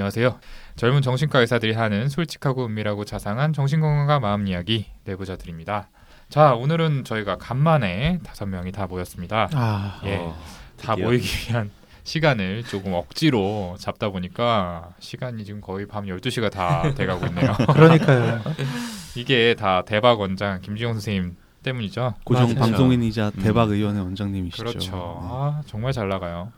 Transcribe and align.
안녕하세요. 0.00 0.38
젊은 0.76 1.00
정신과 1.00 1.40
의사들이 1.40 1.72
하는 1.72 2.10
솔직하고 2.10 2.66
은밀하고 2.66 3.06
자상한 3.06 3.54
정신건강과 3.54 4.20
마음 4.20 4.46
이야기 4.46 4.84
내부자들입니다. 5.04 5.88
자, 6.28 6.52
오늘은 6.54 7.04
저희가 7.04 7.38
간만에 7.38 8.18
다섯 8.22 8.44
명이 8.44 8.72
다 8.72 8.86
모였습니다. 8.86 9.48
아, 9.54 9.98
예, 10.04 10.16
어, 10.16 10.36
다 10.78 10.94
드디어. 10.94 11.06
모이기 11.06 11.26
위한 11.50 11.70
시간을 12.04 12.64
조금 12.64 12.92
억지로 12.92 13.76
잡다 13.80 14.10
보니까 14.10 14.90
시간이 14.98 15.46
지금 15.46 15.62
거의 15.62 15.86
밤 15.86 16.04
12시가 16.04 16.50
다 16.50 16.92
돼가고 16.94 17.24
있네요. 17.28 17.54
그러니까요. 17.72 18.42
이게 19.16 19.54
다 19.58 19.82
대박 19.86 20.20
원장 20.20 20.60
김지영 20.60 20.92
선생님 20.92 21.36
때문이죠. 21.62 22.16
고정 22.24 22.48
맞아요. 22.48 22.58
방송인이자 22.58 23.32
음. 23.38 23.42
대박 23.42 23.70
의원의 23.70 24.02
원장님이시죠. 24.02 24.62
그렇죠. 24.62 25.20
아, 25.22 25.62
정말 25.66 25.94
잘 25.94 26.06
나가요. 26.10 26.52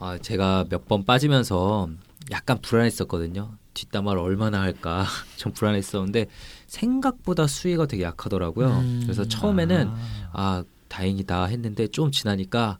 아, 0.00 0.16
제가 0.20 0.64
몇 0.70 0.86
번 0.88 1.04
빠지면서 1.04 1.88
약간 2.30 2.58
불안했었거든요. 2.60 3.56
뒷담화를 3.74 4.20
얼마나 4.20 4.60
할까 4.60 5.04
좀 5.36 5.52
불안했었는데 5.52 6.26
생각보다 6.66 7.46
수위가 7.46 7.86
되게 7.86 8.04
약하더라고요. 8.04 8.68
음. 8.68 9.00
그래서 9.02 9.26
처음에는 9.26 9.90
아 10.32 10.64
다행이다 10.88 11.46
했는데 11.46 11.88
좀 11.88 12.10
지나니까 12.10 12.78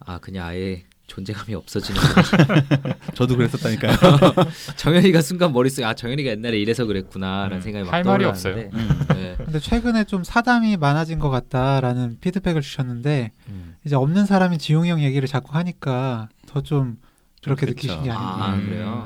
아 0.00 0.18
그냥 0.18 0.46
아예 0.46 0.84
존재감이 1.10 1.54
없어지는. 1.56 2.00
저도 3.14 3.36
그랬었다니까요. 3.36 3.96
정현이가 4.78 5.22
순간 5.22 5.52
머릿속에 5.52 5.84
아 5.84 5.92
정현이가 5.92 6.30
옛날에 6.30 6.56
이래서 6.58 6.86
그랬구나라는 6.86 7.56
음, 7.56 7.60
생각이 7.60 7.84
막할 7.84 8.04
말이 8.04 8.24
떠올랐는데, 8.24 8.70
네. 9.14 9.34
근데 9.36 9.58
최근에 9.58 10.04
좀 10.04 10.22
사담이 10.22 10.76
많아진 10.76 11.18
것 11.18 11.28
같다라는 11.28 12.18
피드백을 12.20 12.62
주셨는데 12.62 13.32
음. 13.48 13.74
이제 13.84 13.96
없는 13.96 14.24
사람이 14.24 14.58
지용이 14.58 14.88
형 14.88 15.02
얘기를 15.02 15.26
자꾸 15.26 15.56
하니까 15.56 16.28
더좀 16.46 16.98
그렇게 17.42 17.66
그쵸. 17.66 17.74
느끼신 17.74 18.02
게 18.04 18.10
아닌가. 18.10 18.44
아 18.44 18.54
음. 18.54 18.66
그래요. 18.66 19.04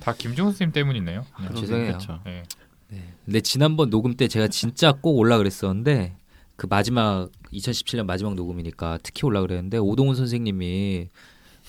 다 0.00 0.12
김지영 0.16 0.48
선생님 0.48 0.72
때문이네요. 0.72 1.20
네. 1.40 1.46
그렇죠. 1.46 1.60
죄송해요. 1.60 1.86
그렇죠. 1.88 2.20
네. 2.24 2.42
네. 2.88 3.04
근데 3.24 3.40
지난번 3.40 3.90
녹음 3.90 4.14
때 4.16 4.28
제가 4.28 4.48
진짜 4.48 4.92
꼭 4.92 5.16
올라 5.18 5.38
그랬었는데 5.38 6.16
그 6.56 6.66
마지막 6.68 7.30
2017년 7.52 8.04
마지막 8.04 8.34
녹음이니까 8.34 8.98
특히 9.02 9.24
올라 9.26 9.40
그랬는데 9.40 9.78
오동훈 9.78 10.14
선생님이 10.16 11.08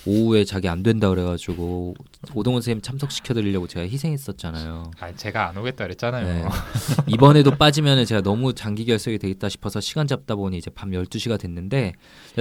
오후에 0.06 0.44
자기 0.44 0.68
안 0.68 0.82
된다 0.82 1.08
그래가지고 1.08 1.94
오동훈 2.34 2.60
선생님 2.60 2.82
참석시켜 2.82 3.32
드리려고 3.32 3.66
제가 3.68 3.86
희생했었잖아요. 3.88 4.90
아, 4.98 5.12
제가 5.14 5.48
안 5.48 5.56
오겠다 5.56 5.84
그랬잖아요. 5.84 6.26
네. 6.26 6.44
이번에도 7.06 7.52
빠지면은 7.52 8.04
제가 8.04 8.20
너무 8.20 8.52
장기 8.52 8.84
결석이 8.84 9.18
되겠다 9.18 9.48
싶어서 9.48 9.80
시간 9.80 10.06
잡다 10.08 10.34
보니 10.34 10.58
이제 10.58 10.70
밤 10.70 10.90
12시가 10.90 11.38
됐는데 11.38 11.92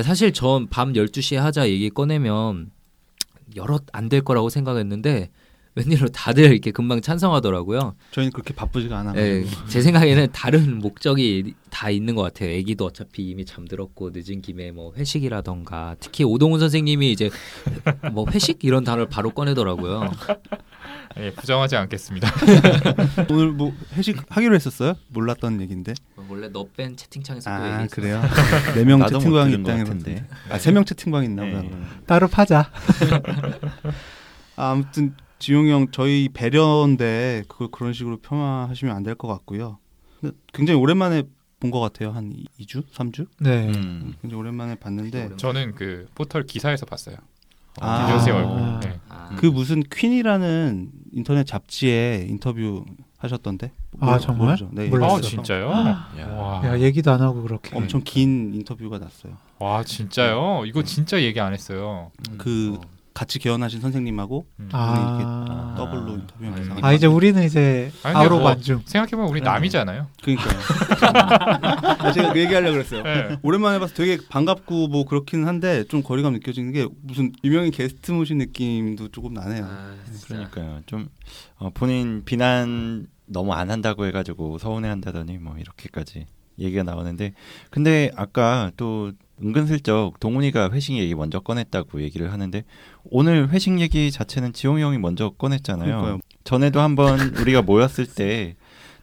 사실 0.03 0.33
전 0.33 0.67
밤 0.69 0.93
12시에 0.93 1.35
하자 1.37 1.69
얘기 1.69 1.89
꺼내면 1.91 2.71
여러 3.55 3.79
안될 3.91 4.21
거라고 4.21 4.49
생각했는데 4.49 5.29
웬일로 5.75 6.09
다들 6.09 6.51
이렇게 6.51 6.69
금방 6.71 7.01
찬성하더라고요. 7.01 7.95
저희는 8.11 8.31
그렇게 8.31 8.53
바쁘지가 8.53 8.99
않아. 8.99 9.13
예, 9.17 9.43
제 9.67 9.81
생각에는 9.81 10.27
다른 10.31 10.77
목적이 10.79 11.55
다 11.71 11.89
있는 11.89 12.13
것 12.15 12.21
같아요. 12.21 12.51
애기도 12.51 12.85
어차피 12.85 13.23
이미 13.29 13.43
잠들었고 13.43 14.11
늦은 14.13 14.41
김에 14.43 14.71
뭐 14.71 14.93
회식이라던가 14.95 15.95
특히 15.99 16.23
오동훈 16.23 16.59
선생님이 16.59 17.11
이제 17.11 17.31
뭐 18.11 18.25
회식 18.29 18.63
이런 18.63 18.83
단어를 18.83 19.07
바로 19.09 19.31
꺼내더라고요. 19.31 20.11
예, 21.17 21.31
부정하지 21.31 21.75
않겠습니다. 21.75 22.31
오늘 23.29 23.51
뭐 23.51 23.71
회식 23.93 24.17
하기로 24.29 24.55
했었어요? 24.55 24.93
몰랐던 25.09 25.61
얘긴데. 25.61 25.93
원래 26.29 26.49
너 26.49 26.65
뺀 26.75 26.95
채팅창에서 26.95 27.49
또아 27.49 27.71
얘기했어. 27.73 27.95
그래요? 27.95 28.21
네 28.75 28.83
명 28.83 28.99
채팅방 29.05 29.49
들은 29.49 29.63
것 29.63 29.71
입장에 29.71 29.83
같은데. 29.83 30.15
봤는데. 30.15 30.27
아세 30.49 30.71
명 30.71 30.85
채팅방 30.85 31.23
있나 31.25 31.43
보다. 31.45 31.61
네. 31.61 31.71
따로 32.07 32.27
파자. 32.27 32.69
아, 34.55 34.71
아무튼 34.71 35.13
지용이 35.43 35.69
형 35.71 35.87
저희 35.91 36.29
배려인데 36.29 37.43
그걸 37.49 37.67
그런 37.69 37.91
식으로 37.91 38.17
폄하하시면 38.21 38.95
안 38.95 39.03
될 39.03 39.15
것 39.15 39.27
같고요. 39.27 39.77
굉장히 40.53 40.79
오랜만에 40.79 41.23
본 41.59 41.69
것 41.69 41.79
같아요. 41.81 42.11
한 42.11 42.33
2주, 42.59 42.83
3주? 42.93 43.27
네. 43.39 43.67
음. 43.67 44.13
굉장히 44.21 44.39
오랜만에 44.39 44.75
봤는데 44.75 45.31
저는 45.37 45.75
그 45.75 46.07
포털 46.15 46.43
기사에서 46.43 46.85
봤어요. 46.85 47.17
아. 47.81 48.07
선생님 48.07 48.41
아. 48.41 48.45
얼굴. 48.53 48.79
네. 48.89 48.99
아, 49.09 49.29
그 49.37 49.45
무슨 49.47 49.81
퀸이라는 49.83 50.91
인터넷 51.11 51.43
잡지에 51.45 52.25
인터뷰 52.29 52.85
하셨던데? 53.17 53.71
아, 53.99 54.17
정말? 54.19 54.47
모르죠? 54.47 54.69
네. 54.71 54.87
몰랐어요. 54.87 55.17
아 55.17 55.21
진짜요? 55.21 55.69
야. 56.19 56.27
와, 56.37 56.61
야 56.65 56.79
얘기도 56.79 57.11
안 57.11 57.21
하고 57.21 57.41
그렇게. 57.43 57.75
엄청 57.75 58.01
긴 58.05 58.53
인터뷰가 58.53 58.97
났어요. 58.99 59.33
와 59.59 59.83
진짜요? 59.83 60.63
이거 60.65 60.83
진짜 60.83 61.21
얘기 61.21 61.39
안 61.41 61.51
했어요. 61.53 62.11
그 62.37 62.77
어. 62.77 62.81
같이 63.13 63.37
개원하신 63.39 63.79
선생님하고 63.81 64.45
음. 64.59 64.69
아. 64.71 65.75
더블로 65.77 66.13
인터뷰한 66.15 66.71
아, 66.83 66.87
아 66.87 66.93
이제 66.93 67.05
우리는 67.07 67.41
이제 67.43 67.91
아니, 68.03 68.15
아우로 68.17 68.39
뭐- 68.39 68.45
반중. 68.49 68.81
생각해보면 68.85 69.29
우리 69.29 69.39
그러네. 69.39 69.53
남이잖아요. 69.55 70.07
그러니까요. 70.21 70.59
아, 71.99 72.11
제가 72.13 72.33
그 72.33 72.39
얘기하려고 72.39 72.73
그랬어요. 72.73 73.03
네. 73.03 73.37
오랜만에 73.43 73.79
봐서 73.79 73.93
되게 73.93 74.17
반갑고 74.29 74.87
뭐 74.87 75.05
그렇긴 75.05 75.47
한데 75.47 75.83
좀 75.85 76.01
거리감 76.01 76.33
느껴지는 76.33 76.71
게 76.71 76.87
무슨 77.01 77.31
유명인 77.43 77.71
게스트 77.71 78.11
모신 78.11 78.39
느낌도 78.39 79.09
조금 79.09 79.33
나네요. 79.33 79.63
아, 79.65 79.93
진짜. 80.05 80.27
그러니까요. 80.27 80.81
좀 80.85 81.07
어, 81.57 81.69
본인 81.73 82.23
비난 82.25 83.07
너무 83.25 83.53
안 83.53 83.69
한다고 83.71 84.05
해가지고 84.05 84.57
서운해한다더니 84.57 85.37
뭐 85.37 85.55
이렇게까지 85.57 86.25
얘기가 86.59 86.83
나오는데 86.83 87.33
근데 87.71 88.11
아까 88.15 88.71
또 88.77 89.11
은근슬쩍 89.41 90.19
동훈이가 90.19 90.71
회식 90.71 90.97
얘기 90.97 91.15
먼저 91.15 91.39
꺼냈다고 91.39 92.01
얘기를 92.01 92.31
하는데 92.31 92.63
오늘 93.05 93.49
회식 93.49 93.79
얘기 93.79 94.11
자체는 94.11 94.53
지용이 94.53 94.81
형이 94.81 94.97
먼저 94.97 95.29
꺼냈잖아요. 95.31 95.87
그러니까요. 95.87 96.19
전에도 96.43 96.81
한번 96.81 97.19
우리가 97.37 97.61
모였을 97.61 98.05
때 98.05 98.55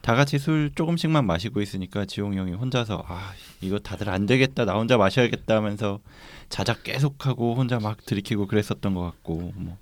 다 0.02 0.14
같이 0.14 0.38
술 0.38 0.70
조금씩만 0.74 1.26
마시고 1.26 1.60
있으니까 1.60 2.06
지용이 2.06 2.38
형이 2.38 2.52
혼자서 2.52 3.04
아 3.06 3.32
이거 3.60 3.78
다들 3.78 4.08
안 4.08 4.24
되겠다 4.26 4.64
나 4.64 4.74
혼자 4.74 4.96
마셔야겠다 4.96 5.56
하면서 5.56 6.00
자작 6.48 6.84
계속하고 6.84 7.54
혼자 7.54 7.78
막 7.78 8.04
들이키고 8.06 8.46
그랬었던 8.46 8.94
것 8.94 9.02
같고 9.02 9.52
뭐 9.56 9.76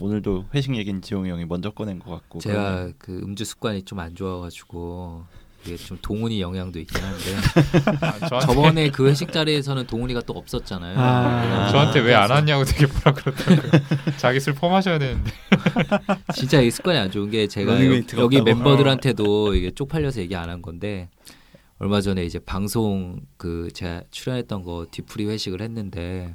오늘도 0.00 0.46
회식 0.54 0.76
얘기는 0.76 1.00
지용이 1.00 1.30
형이 1.30 1.46
먼저 1.46 1.70
꺼낸 1.70 1.98
것 1.98 2.10
같고 2.10 2.40
제가 2.40 2.54
그러네요. 2.74 2.92
그 2.98 3.18
음주 3.22 3.44
습관이 3.44 3.84
좀 3.84 3.98
안 4.00 4.14
좋아가지고 4.14 5.24
이게 5.64 5.76
좀 5.76 5.96
동훈이 6.02 6.40
영향도 6.40 6.78
있긴 6.80 7.02
한데 7.02 7.36
아, 8.30 8.40
저번에 8.40 8.90
그 8.90 9.08
회식 9.08 9.32
자리에서는 9.32 9.86
동훈이가 9.86 10.22
또 10.22 10.32
없었잖아요. 10.34 10.98
아. 10.98 11.68
저한테 11.70 12.00
왜 12.00 12.14
안 12.14 12.30
왔냐고 12.30 12.64
되게 12.64 12.86
뭐라 12.86 13.12
그러더라고요. 13.14 13.70
자기 14.18 14.40
술 14.40 14.54
퍼마셔야 14.54 14.98
되는데. 14.98 15.30
진짜 16.34 16.60
이 16.60 16.70
습관이 16.70 16.98
안 16.98 17.10
좋은 17.10 17.30
게 17.30 17.46
제가 17.46 17.72
러닝메이트가 17.74 18.22
여기. 18.22 18.40
멤버들한테도 18.42 19.54
이게 19.54 19.70
쪽팔려서 19.70 20.20
얘기 20.20 20.34
안 20.36 20.48
한 20.50 20.60
건데 20.62 21.08
얼마 21.78 22.00
전에 22.00 22.24
이제 22.24 22.38
방송 22.38 23.20
그 23.36 23.68
제가 23.72 24.02
출연했던 24.10 24.62
거 24.64 24.86
뒤풀이 24.90 25.26
회식을 25.26 25.62
했는데 25.62 26.34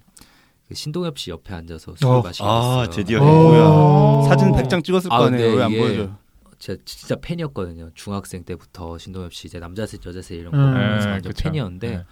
그 0.67 0.73
신동엽 0.75 1.17
씨 1.19 1.31
옆에 1.31 1.53
앉아서 1.53 1.93
술 1.97 2.07
어. 2.07 2.21
마시고 2.21 2.45
아, 2.47 2.83
있어요. 2.83 2.89
드디어 2.89 3.21
오. 3.21 4.23
뭐야. 4.23 4.29
사진 4.29 4.51
100장 4.53 4.83
찍었을 4.83 5.11
아, 5.11 5.17
거 5.19 5.25
아니에요. 5.25 5.43
근데 5.51 5.57
왜안 5.57 5.71
보여줘? 5.77 6.11
제가 6.59 6.81
진짜 6.85 7.15
팬이었거든요. 7.21 7.91
중학생 7.93 8.43
때부터 8.43 8.97
신동엽 8.97 9.33
씨 9.33 9.47
이제 9.47 9.59
남자셋 9.59 10.05
여자셋 10.05 10.39
이런 10.39 10.51
거 10.51 10.57
음. 10.57 10.73
보면서 10.73 11.05
네, 11.05 11.11
완전 11.13 11.31
그쵸. 11.33 11.43
팬이었는데 11.43 11.89
네. 11.89 12.03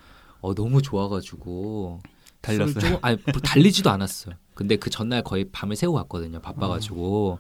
어 0.41 0.53
너무 0.53 0.81
좋아가지고 0.81 2.01
달렸어요? 2.41 2.79
조금- 2.79 2.97
아니 3.01 3.17
뭐 3.31 3.41
달리지도 3.41 3.89
않았어요. 3.89 4.35
근데 4.53 4.75
그 4.75 4.89
전날 4.89 5.23
거의 5.23 5.45
밤을 5.51 5.75
새고 5.75 5.93
갔거든요. 5.93 6.39
바빠가지고. 6.41 7.39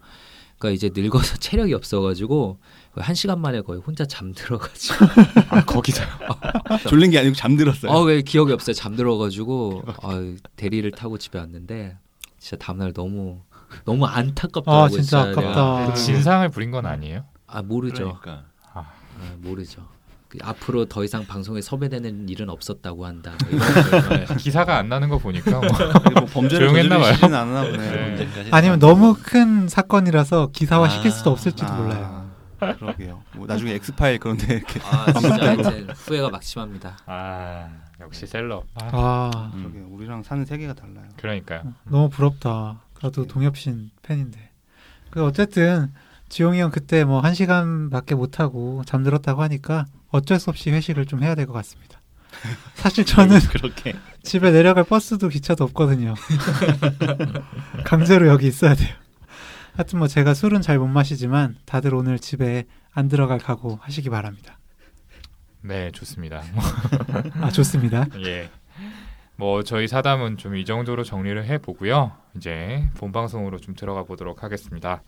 그러니까 0.57 0.73
이제 0.75 0.89
늙어서 0.99 1.35
체력이 1.37 1.73
없어가지고 1.73 2.59
한 2.95 3.13
시간 3.13 3.39
만에 3.39 3.61
거의 3.61 3.79
혼자 3.81 4.05
잠들어가지고. 4.05 4.95
아 5.49 5.65
거기서요. 5.65 6.07
졸린 6.89 7.11
게 7.11 7.19
아니고 7.19 7.35
잠들었어요. 7.35 7.91
아왜 7.91 8.21
기억이 8.23 8.51
없어요. 8.53 8.73
잠들어가지고 8.73 9.83
아, 10.01 10.33
대리를 10.55 10.89
타고 10.91 11.17
집에 11.17 11.37
왔는데 11.39 11.97
진짜 12.39 12.57
다음날 12.57 12.93
너무 12.93 13.41
너무 13.83 14.05
안타깝더라고요. 14.05 14.85
아 14.85 14.89
진짜. 14.89 15.21
아깝다. 15.21 15.87
그 15.87 15.93
진상을 15.95 16.47
부린 16.49 16.71
건 16.71 16.85
아니에요? 16.85 17.25
아 17.47 17.61
모르죠. 17.61 18.17
그러니까 18.21 18.45
아, 18.73 18.85
모르죠. 19.37 19.83
그 20.27 20.39
앞으로 20.41 20.85
더 20.85 21.03
이상 21.03 21.25
방송에 21.25 21.61
섭외되는 21.61 22.29
일은 22.29 22.49
없었다고 22.49 23.05
한다. 23.05 23.33
걸. 24.09 24.37
기사가 24.37 24.77
안 24.77 24.89
나는 24.89 25.09
거 25.09 25.17
보니까 25.17 25.51
뭐 25.51 25.61
뭐 26.13 26.25
범죄를 26.25 26.67
조용했나 26.67 26.97
봐요. 26.97 27.13
않나 27.21 27.63
보네. 27.63 27.77
네. 27.77 28.11
언제까지 28.11 28.49
아니면 28.51 28.79
너무 28.79 29.15
큰 29.21 29.67
사건이라서 29.67 30.49
기사화 30.51 30.89
시킬 30.89 31.11
수도 31.11 31.29
아, 31.29 31.33
없을지도 31.33 31.71
아, 31.71 31.75
몰라요. 31.75 32.25
그러게요. 32.59 33.21
뭐 33.35 33.45
나중에 33.45 33.73
엑스파일 33.73 34.19
그런데 34.19 34.55
이렇게 34.55 34.79
아 34.83 35.11
진짜 35.11 35.35
하여튼 35.35 35.89
후회가 35.91 36.29
막심합니다. 36.29 36.97
아 37.05 37.69
역시 37.99 38.25
셀럽. 38.25 38.65
아, 38.75 38.89
아 38.91 39.51
음. 39.53 39.63
그러게요. 39.63 39.87
우리랑 39.91 40.23
사는 40.23 40.43
세계가 40.45 40.73
달라요. 40.73 41.05
그러니까요. 41.17 41.73
너무 41.83 42.09
부럽다. 42.09 42.81
저도 43.01 43.27
동엽신 43.27 43.91
팬인데. 44.01 44.51
그 45.09 45.23
어쨌든 45.23 45.91
지용이 46.29 46.59
형 46.59 46.71
그때 46.71 47.03
뭐 47.03 47.21
한 47.21 47.33
시간밖에 47.35 48.15
못 48.15 48.39
하고 48.39 48.83
잠들었다고 48.85 49.41
하니까 49.43 49.85
어쩔 50.09 50.39
수 50.39 50.49
없이 50.49 50.71
회식을 50.71 51.05
좀 51.05 51.21
해야 51.23 51.35
될 51.35 51.45
것 51.45 51.53
같습니다. 51.53 52.01
사실 52.75 53.05
저는 53.05 53.39
그렇게 53.49 53.93
집에 54.23 54.51
내려갈 54.51 54.83
버스도 54.83 55.29
기차도 55.29 55.63
없거든요. 55.65 56.15
강제로 57.85 58.27
여기 58.27 58.47
있어야 58.47 58.75
돼요. 58.75 58.93
하여튼 59.75 59.99
뭐 59.99 60.07
제가 60.07 60.33
술은 60.33 60.61
잘 60.61 60.79
못 60.79 60.87
마시지만 60.87 61.55
다들 61.65 61.93
오늘 61.93 62.17
집에 62.19 62.65
안 62.93 63.07
들어갈 63.09 63.39
각오 63.39 63.77
하시기 63.81 64.09
바랍니다. 64.09 64.57
네, 65.61 65.91
좋습니다. 65.91 66.43
아 67.41 67.49
좋습니다. 67.51 68.05
예. 68.25 68.49
뭐 69.37 69.63
저희 69.63 69.87
사담은 69.87 70.37
좀 70.37 70.55
이 70.55 70.63
정도로 70.65 71.03
정리를 71.03 71.43
해 71.45 71.57
보고요. 71.57 72.13
이제 72.35 72.89
본 72.97 73.11
방송으로 73.11 73.57
좀 73.59 73.75
들어가 73.75 74.03
보도록 74.03 74.43
하겠습니다. 74.43 75.03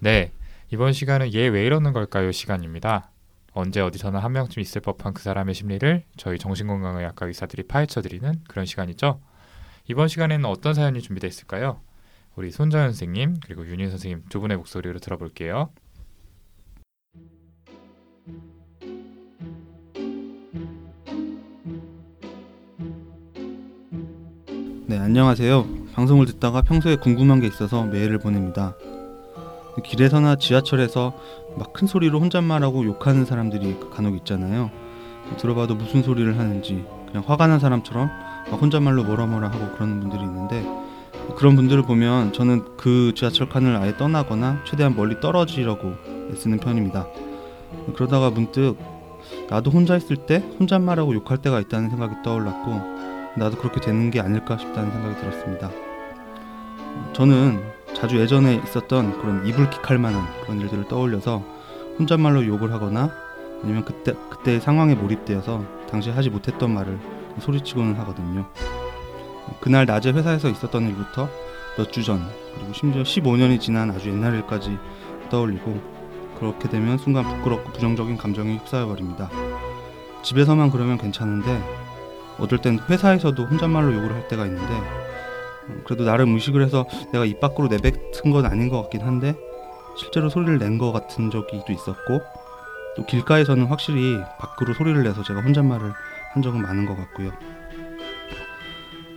네. 0.00 0.32
이번 0.70 0.92
시간은 0.92 1.32
얘 1.34 1.48
왜 1.48 1.64
이러는 1.64 1.92
걸까요? 1.92 2.32
시간입니다. 2.32 3.10
언제 3.52 3.80
어디서나 3.80 4.18
한 4.18 4.32
명쯤 4.32 4.60
있을 4.60 4.80
법한 4.80 5.14
그 5.14 5.22
사람의 5.22 5.54
심리를 5.54 6.02
저희 6.16 6.38
정신건강의학과 6.38 7.26
의사들이 7.26 7.64
파헤쳐 7.64 8.02
드리는 8.02 8.34
그런 8.48 8.66
시간이죠. 8.66 9.20
이번 9.88 10.08
시간에는 10.08 10.44
어떤 10.46 10.74
사연이 10.74 11.00
준비되어 11.00 11.28
있을까요? 11.28 11.80
우리 12.34 12.50
손정현 12.50 12.88
선생님 12.88 13.36
그리고 13.44 13.64
윤희 13.66 13.88
선생님 13.88 14.24
두 14.28 14.40
분의 14.40 14.56
목소리로 14.56 14.98
들어볼게요. 14.98 15.70
네, 24.94 25.00
안녕하세요. 25.00 25.66
방송을 25.94 26.24
듣다가 26.26 26.62
평소에 26.62 26.94
궁금한 26.94 27.40
게 27.40 27.48
있어서 27.48 27.82
메일을 27.82 28.18
보냅니다. 28.18 28.76
길에서나 29.82 30.36
지하철에서 30.36 31.12
막 31.58 31.72
큰 31.72 31.88
소리로 31.88 32.20
혼잣말하고 32.20 32.84
욕하는 32.84 33.24
사람들이 33.24 33.76
간혹 33.92 34.14
있잖아요. 34.18 34.70
들어봐도 35.36 35.74
무슨 35.74 36.04
소리를 36.04 36.38
하는지 36.38 36.84
그냥 37.08 37.24
화가 37.26 37.48
난 37.48 37.58
사람처럼 37.58 38.08
막 38.48 38.62
혼잣말로 38.62 39.02
뭐라 39.02 39.26
뭐라 39.26 39.48
하고 39.48 39.74
그러는 39.74 39.98
분들이 39.98 40.22
있는데 40.22 40.64
그런 41.34 41.56
분들을 41.56 41.82
보면 41.82 42.32
저는 42.32 42.76
그 42.76 43.14
지하철 43.16 43.48
칸을 43.48 43.74
아예 43.74 43.96
떠나거나 43.96 44.62
최대한 44.64 44.94
멀리 44.94 45.18
떨어지려고 45.20 45.94
애쓰는 46.30 46.58
편입니다. 46.58 47.08
그러다가 47.96 48.30
문득 48.30 48.76
나도 49.50 49.72
혼자 49.72 49.96
있을 49.96 50.14
때 50.18 50.36
혼잣말하고 50.60 51.16
욕할 51.16 51.38
때가 51.38 51.58
있다는 51.58 51.90
생각이 51.90 52.14
떠올랐고 52.22 52.93
나도 53.36 53.56
그렇게 53.58 53.80
되는 53.80 54.10
게 54.10 54.20
아닐까 54.20 54.56
싶다는 54.56 54.90
생각이 54.92 55.16
들었습니다. 55.20 55.70
저는 57.12 57.62
자주 57.94 58.18
예전에 58.18 58.60
있었던 58.64 59.20
그런 59.20 59.46
이불킥할 59.46 59.98
만한 59.98 60.26
그런 60.42 60.60
일들을 60.60 60.84
떠올려서 60.88 61.42
혼잣말로 61.98 62.46
욕을 62.46 62.72
하거나 62.72 63.10
아니면 63.62 63.84
그때 63.84 64.12
그때의 64.30 64.60
상황에 64.60 64.94
몰입되어서 64.94 65.64
당시 65.90 66.10
하지 66.10 66.30
못했던 66.30 66.72
말을 66.72 66.98
소리치고는 67.40 67.94
하거든요. 68.00 68.46
그날 69.60 69.86
낮에 69.86 70.10
회사에서 70.12 70.48
있었던 70.48 70.88
일부터 70.88 71.28
몇 71.76 71.90
주 71.90 72.02
전 72.02 72.22
그리고 72.54 72.72
심지어 72.72 73.02
15년이 73.02 73.60
지난 73.60 73.90
아주 73.90 74.08
옛날 74.10 74.34
일까지 74.34 74.78
떠올리고 75.30 75.80
그렇게 76.38 76.68
되면 76.68 76.98
순간 76.98 77.24
부끄럽고 77.24 77.72
부정적인 77.72 78.16
감정이 78.16 78.58
휩싸여 78.58 78.86
버립니다. 78.86 79.28
집에서만 80.22 80.70
그러면 80.70 80.98
괜찮은데 80.98 81.62
어떨 82.38 82.60
땐 82.60 82.78
회사에서도 82.88 83.44
혼잣말로 83.44 83.94
욕을 83.94 84.12
할 84.12 84.28
때가 84.28 84.46
있는데 84.46 84.72
음, 85.68 85.82
그래도 85.84 86.04
나름 86.04 86.34
의식을 86.34 86.62
해서 86.62 86.86
내가 87.12 87.24
입 87.24 87.40
밖으로 87.40 87.68
내뱉은 87.68 88.30
건 88.32 88.46
아닌 88.46 88.68
것 88.68 88.82
같긴 88.82 89.02
한데 89.02 89.34
실제로 89.96 90.28
소리를 90.28 90.58
낸 90.58 90.78
것 90.78 90.92
같은 90.92 91.30
적이 91.30 91.62
또 91.66 91.72
있었고 91.72 92.20
또 92.96 93.06
길가에서는 93.06 93.66
확실히 93.66 94.20
밖으로 94.38 94.74
소리를 94.74 95.02
내서 95.02 95.22
제가 95.22 95.40
혼잣말을 95.40 95.92
한 96.32 96.42
적은 96.42 96.62
많은 96.62 96.86
것 96.86 96.96
같고요. 96.96 97.30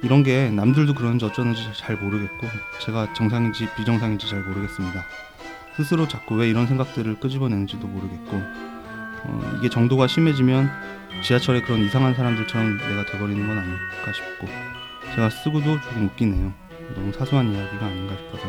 이런 0.03 0.21
게 0.23 0.49
남들도 0.51 0.93
그러는지 0.93 1.25
어쩌는지 1.25 1.61
잘 1.75 1.95
모르겠고 1.97 2.47
제가 2.85 3.13
정상인지 3.13 3.67
비정상인지 3.75 4.29
잘 4.29 4.41
모르겠습니다. 4.41 5.03
스스로 5.75 6.07
자꾸 6.07 6.35
왜 6.35 6.49
이런 6.49 6.67
생각들을 6.67 7.19
끄집어내는지도 7.19 7.87
모르겠고 7.87 8.41
어, 9.23 9.53
이게 9.57 9.69
정도가 9.69 10.07
심해지면 10.07 10.69
지하철에 11.23 11.61
그런 11.61 11.81
이상한 11.81 12.13
사람들처럼 12.13 12.77
내가 12.77 13.05
돼버리는 13.05 13.47
건 13.47 13.57
아닐까 13.57 14.13
싶고 14.13 14.47
제가 15.15 15.29
쓰고도 15.29 15.81
조금 15.81 16.05
웃기네요. 16.05 16.53
너무 16.95 17.11
사소한 17.11 17.51
이야기가 17.53 17.85
아닌가 17.85 18.15
싶어서 18.17 18.43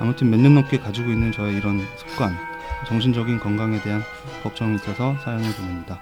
아무튼 0.00 0.30
몇 0.30 0.40
년 0.40 0.54
넘게 0.54 0.78
가지고 0.78 1.10
있는 1.10 1.32
저의 1.32 1.56
이런 1.56 1.80
습관, 1.96 2.36
정신적인 2.86 3.40
건강에 3.40 3.80
대한 3.82 4.02
걱정이 4.42 4.76
있어서 4.76 5.16
사연을 5.24 5.50
보냅니다. 5.54 6.00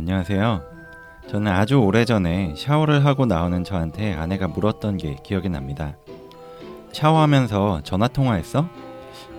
안녕하세요. 0.00 0.62
저는 1.28 1.52
아주 1.52 1.76
오래전에 1.76 2.54
샤워를 2.56 3.04
하고 3.04 3.26
나오는 3.26 3.62
저한테 3.64 4.14
아내가 4.14 4.48
물었던 4.48 4.96
게 4.96 5.18
기억이 5.22 5.50
납니다. 5.50 5.94
샤워하면서 6.92 7.82
전화 7.84 8.08
통화했어? 8.08 8.66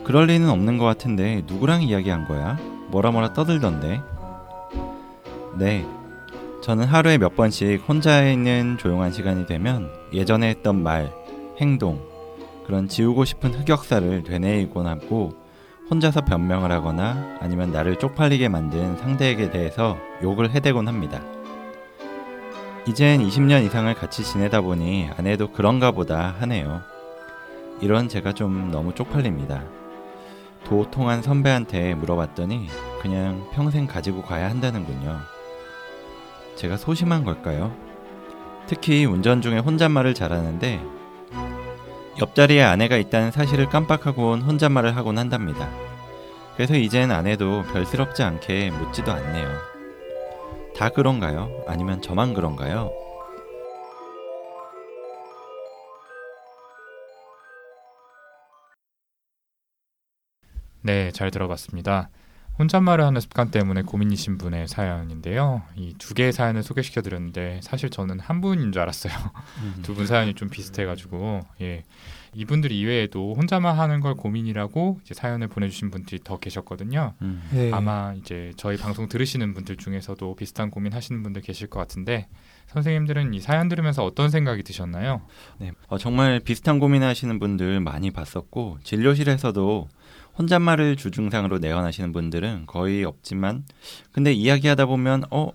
그럴 0.04 0.28
리는 0.28 0.48
없는 0.48 0.78
것 0.78 0.86
같은데 0.86 1.42
누구랑 1.48 1.82
이야기한 1.82 2.28
거야? 2.28 2.60
뭐라 2.90 3.10
뭐라 3.10 3.34
떠들던데. 3.34 4.02
네. 5.58 5.84
저는 6.62 6.86
하루에 6.86 7.18
몇 7.18 7.36
번씩 7.36 7.84
혼자 7.90 8.24
있는 8.24 8.78
조용한 8.78 9.12
시간이 9.12 9.48
되면 9.48 9.90
예전에 10.14 10.48
했던 10.50 10.84
말, 10.84 11.12
행동, 11.60 12.00
그런 12.68 12.88
지우고 12.88 13.26
싶은 13.26 13.56
흑역사를 13.56 14.26
되뇌이곤 14.26 14.86
하고 14.86 15.34
혼자서 15.92 16.22
변명을 16.22 16.72
하거나 16.72 17.38
아니면 17.42 17.74
나를 17.74 18.00
쪽팔리게 18.00 18.48
만든 18.48 18.96
상대에게 18.96 19.52
대해서 19.52 19.98
욕을 20.24 20.52
해대곤 20.52 20.88
합니다. 20.88 21.22
이젠 22.88 23.20
20년 23.20 23.66
이상을 23.66 23.94
같이 23.96 24.24
지내다 24.24 24.62
보니 24.62 25.10
아내도 25.18 25.52
그런가 25.52 25.92
보다 25.92 26.34
하네요. 26.40 26.82
이런 27.82 28.08
제가 28.08 28.32
좀 28.32 28.72
너무 28.72 28.96
쪽팔립니다. 28.96 29.64
도통한 30.64 31.22
선배한테 31.22 31.94
물어봤더니 31.96 32.70
그냥 33.02 33.50
평생 33.52 33.86
가지고 33.86 34.22
가야 34.22 34.50
한다는군요. 34.50 35.20
제가 36.56 36.78
소심한 36.78 37.26
걸까요? 37.26 37.76
특히 38.66 39.04
운전 39.04 39.42
중에 39.42 39.58
혼잣말을 39.58 40.14
잘하는데 40.14 40.82
옆자리에 42.20 42.62
아내가 42.62 42.98
있다는 42.98 43.32
사실을 43.32 43.68
깜빡하곤 43.68 44.42
혼잣말을 44.42 44.96
하곤 44.96 45.18
한답니다. 45.18 45.91
그래서 46.56 46.76
이젠 46.76 47.12
아내도 47.12 47.64
별스럽지 47.74 48.24
않게 48.24 48.72
묻지도 48.72 49.12
않네요. 49.12 49.50
다 50.76 50.90
그런가요? 50.90 51.64
아니면 51.68 52.02
저만 52.02 52.34
그런가요? 52.34 52.92
네, 60.84 61.12
잘 61.12 61.32
들어봤습니다. 61.32 62.10
혼잣말을 62.60 63.04
하는 63.04 63.22
습관 63.22 63.50
때문에 63.50 63.82
고민이신 63.82 64.38
분의 64.38 64.68
사연인데요. 64.68 65.64
이 65.76 65.96
두 65.98 66.14
개의 66.14 66.32
사연을 66.34 66.64
소개시켜 66.64 67.02
드렸는데 67.02 67.60
사실 67.64 67.90
저는 67.90 68.20
한 68.20 68.42
분인 68.42 68.72
줄 68.72 68.82
알았어요. 68.82 69.14
두 69.84 69.94
분 69.96 70.06
사연이 70.06 70.34
좀 70.34 70.50
비슷해 70.50 70.86
가지고 70.86 71.42
예 71.62 71.84
이분들 72.34 72.72
이외에도 72.72 73.34
혼자만 73.36 73.78
하는 73.78 74.00
걸 74.00 74.16
고민이라고 74.16 75.00
이제 75.04 75.14
사연을 75.14 75.48
보내주신 75.48 75.92
분들이 75.92 76.20
더 76.24 76.40
계셨거든요. 76.40 77.14
음. 77.22 77.42
네. 77.52 77.72
아마 77.74 78.14
이제 78.14 78.54
저희 78.58 78.78
방송 78.78 79.10
들으시는 79.10 79.54
분들 79.54 79.76
중에서도 79.78 80.36
비슷한 80.36 80.70
고민 80.72 80.94
하시는 80.94 81.22
분들 81.24 81.42
계실 81.42 81.68
것 81.68 81.80
같은데 81.80 82.28
선생님들은 82.68 83.34
이 83.34 83.40
사연 83.42 83.68
들으면서 83.68 84.06
어떤 84.06 84.30
생각이 84.30 84.64
드셨나요? 84.64 85.22
네, 85.58 85.72
어, 85.88 85.98
정말 85.98 86.40
비슷한 86.40 86.80
고민 86.80 87.04
하시는 87.04 87.38
분들 87.38 87.82
많이 87.82 88.12
봤었고 88.12 88.78
진료실에서도 88.84 89.90
혼잣말을 90.38 90.96
주증상으로 90.96 91.60
내원하시는 91.60 92.12
분들은 92.12 92.66
거의 92.68 93.04
없지만 93.04 93.66
근데 94.12 94.34
이야기하다 94.34 94.86
보면 94.86 95.24
어 95.30 95.52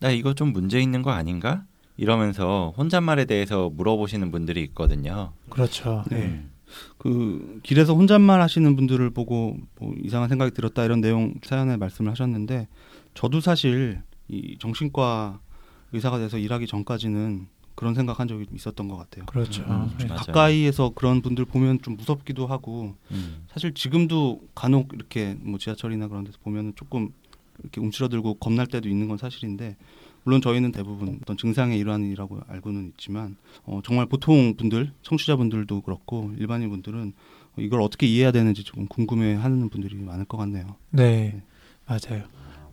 나 0.00 0.10
이거 0.10 0.34
좀 0.34 0.52
문제 0.52 0.80
있는 0.80 1.02
거 1.02 1.10
아닌가 1.10 1.64
이러면서 1.96 2.72
혼잣말에 2.76 3.24
대해서 3.24 3.68
물어보시는 3.70 4.30
분들이 4.30 4.62
있거든요. 4.64 5.32
그렇죠. 5.50 6.04
네. 6.10 6.16
음. 6.22 6.50
그 6.98 7.60
길에서 7.62 7.94
혼잣말 7.94 8.40
하시는 8.40 8.76
분들을 8.76 9.10
보고 9.10 9.56
뭐 9.80 9.94
이상한 10.02 10.28
생각이 10.28 10.52
들었다 10.52 10.84
이런 10.84 11.00
내용 11.00 11.34
사연에 11.42 11.76
말씀을 11.76 12.10
하셨는데 12.12 12.68
저도 13.14 13.40
사실 13.40 14.02
이 14.28 14.56
정신과 14.60 15.40
의사가 15.92 16.18
돼서 16.18 16.38
일하기 16.38 16.66
전까지는 16.66 17.48
그런 17.78 17.94
생각한 17.94 18.26
적이 18.26 18.46
있었던 18.52 18.88
것 18.88 18.96
같아요. 18.96 19.24
그렇죠. 19.26 19.62
음, 19.62 19.94
네. 20.00 20.06
맞아요. 20.06 20.18
가까이에서 20.18 20.90
그런 20.96 21.22
분들 21.22 21.44
보면 21.44 21.80
좀 21.80 21.96
무섭기도 21.96 22.48
하고 22.48 22.96
음. 23.12 23.44
사실 23.52 23.72
지금도 23.72 24.40
간혹 24.56 24.90
이렇게 24.94 25.36
뭐 25.38 25.60
지하철이나 25.60 26.08
그런 26.08 26.24
데서 26.24 26.38
보면은 26.42 26.72
조금 26.74 27.12
이렇게 27.60 27.80
움츠러들고 27.80 28.34
겁날 28.34 28.66
때도 28.66 28.88
있는 28.88 29.06
건 29.06 29.16
사실인데 29.16 29.76
물론 30.24 30.40
저희는 30.40 30.72
대부분 30.72 31.20
어떤 31.22 31.36
증상의 31.36 31.78
일환이라고 31.78 32.40
알고는 32.48 32.88
있지만 32.94 33.36
어, 33.62 33.80
정말 33.84 34.06
보통 34.06 34.56
분들, 34.56 34.90
청취자분들도 35.02 35.82
그렇고 35.82 36.32
일반인 36.36 36.70
분들은 36.70 37.12
이걸 37.58 37.80
어떻게 37.80 38.08
이해해야 38.08 38.32
되는지 38.32 38.64
조금 38.64 38.88
궁금해하는 38.88 39.68
분들이 39.68 39.94
많을 39.94 40.24
것 40.24 40.36
같네요. 40.36 40.74
네, 40.90 41.42
맞아요. 41.86 42.24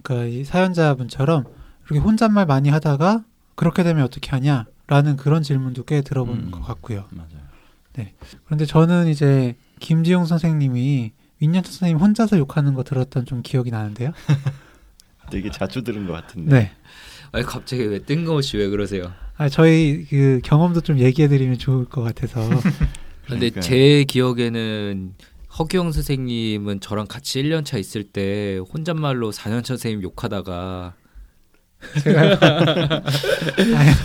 그러니까 0.01 0.35
이 0.35 0.43
사연자분처럼 0.43 1.43
이렇게 1.85 1.99
혼잣말 1.99 2.47
많이 2.47 2.69
하다가 2.69 3.23
그렇게 3.53 3.83
되면 3.83 4.03
어떻게 4.03 4.31
하냐 4.31 4.65
라는 4.87 5.15
그런 5.15 5.43
질문도 5.43 5.83
꽤 5.85 6.01
들어본 6.01 6.37
음. 6.37 6.51
것 6.51 6.61
같고요. 6.61 7.05
맞아요. 7.11 7.45
그런데 8.45 8.65
저는 8.65 9.07
이제 9.07 9.55
김지용 9.79 10.25
선생님이 10.25 11.13
윈년트 11.39 11.69
선생님 11.69 11.97
혼자서 11.97 12.37
욕하는 12.37 12.73
거 12.73 12.83
들었던 12.83 13.25
좀 13.25 13.41
기억이 13.41 13.71
나는데요. 13.71 14.11
되게 15.31 15.49
자주 15.49 15.81
들은 15.81 16.05
것 16.05 16.13
같은데. 16.13 16.51
네. 16.51 16.71
아니 17.31 17.45
갑자기 17.45 17.83
왜 17.83 17.99
뜬금없이 17.99 18.57
왜 18.57 18.69
그러세요? 18.69 19.11
아, 19.37 19.49
저희 19.49 20.05
그 20.09 20.39
경험도 20.43 20.81
좀 20.81 20.99
얘기해드리면 20.99 21.57
좋을 21.57 21.85
것 21.85 22.01
같아서. 22.01 22.41
근데 23.27 23.49
그러니까요. 23.49 23.61
제 23.61 24.03
기억에는 24.07 25.15
허규영 25.57 25.91
선생님은 25.91 26.79
저랑 26.79 27.07
같이 27.07 27.41
1년 27.41 27.65
차 27.65 27.77
있을 27.77 28.03
때 28.03 28.59
혼잣말로 28.73 29.31
4년 29.31 29.63
차 29.63 29.75
선생님 29.75 30.03
욕하다가 30.03 30.93
제가 32.01 33.01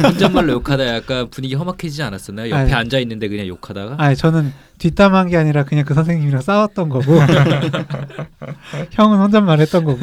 혼잣말로 0.05 0.53
욕하다 0.55 0.95
약간 0.97 1.29
분위기 1.31 1.55
험악해지지 1.55 2.03
않았었나요? 2.03 2.51
옆에 2.51 2.61
아니. 2.61 2.73
앉아 2.73 2.99
있는데 3.01 3.29
그냥 3.29 3.47
욕하다가 3.47 3.97
아니 3.99 4.17
저는 4.17 4.53
뒷담한 4.79 5.29
게 5.29 5.37
아니라 5.37 5.65
그냥 5.65 5.85
그 5.85 5.93
선생님이랑 5.95 6.41
싸웠던 6.41 6.89
거고 6.89 7.13
형은 8.93 9.19
혼잣말 9.19 9.61
했던 9.61 9.85
거고 9.85 9.99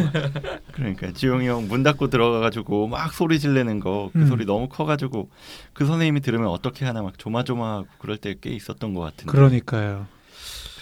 그러니까 0.74 1.12
지용이 1.14 1.48
형 1.48 1.68
문 1.68 1.84
닫고 1.84 2.10
들어가가지고 2.10 2.88
막 2.88 3.12
소리 3.14 3.40
지르는 3.40 3.80
거그 3.80 4.12
음. 4.16 4.28
소리 4.28 4.46
너무 4.46 4.70
커가지고 4.70 5.30
그 5.74 5.86
선생님이 5.86 6.22
들으면 6.22 6.48
어떻게 6.48 6.86
하나 6.86 7.02
막 7.02 7.18
조마조마하고 7.18 7.88
그럴 7.98 8.18
때 8.18 8.36
꽤 8.40 8.52
있었던 8.52 8.94
것 8.94 9.02
같은데 9.02 9.32
그러니까요. 9.32 10.06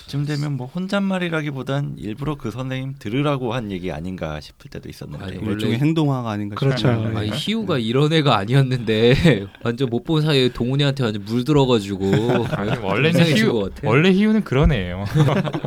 그쯤 0.06 0.26
되면 0.26 0.56
뭐 0.58 0.68
혼잣말이라기보단 0.68 1.96
일부러 1.98 2.36
그 2.36 2.52
선생님 2.52 2.96
들으라고 3.00 3.54
한 3.54 3.72
얘기 3.72 3.92
아닌가 3.92 4.40
싶을 4.40 4.70
때도 4.70 4.88
있었는데 4.90 5.26
아니, 5.26 5.36
일종의 5.38 5.78
행동화가 5.80 6.30
아닌가 6.30 6.56
그렇죠. 6.56 6.78
싶어요. 6.78 7.10
네. 7.10 7.18
아니 7.18 7.32
희우가 7.34 7.80
이런 7.80 8.14
애가 8.14 8.38
아니었는데 8.38 9.48
완전 9.64 9.90
못 9.90 10.04
본 10.06 10.22
사이에 10.22 10.50
동훈이한테 10.50 11.04
완전 11.04 11.24
물 11.26 11.44
들어가지고 11.44 12.12
아니, 12.56 12.78
원래는 12.80 13.26
희우 13.36 13.52
것 13.54 13.74
같아. 13.76 13.88
원래 13.90 14.12
희우는 14.14 14.44
그런 14.44 14.72
애예요. 14.72 15.06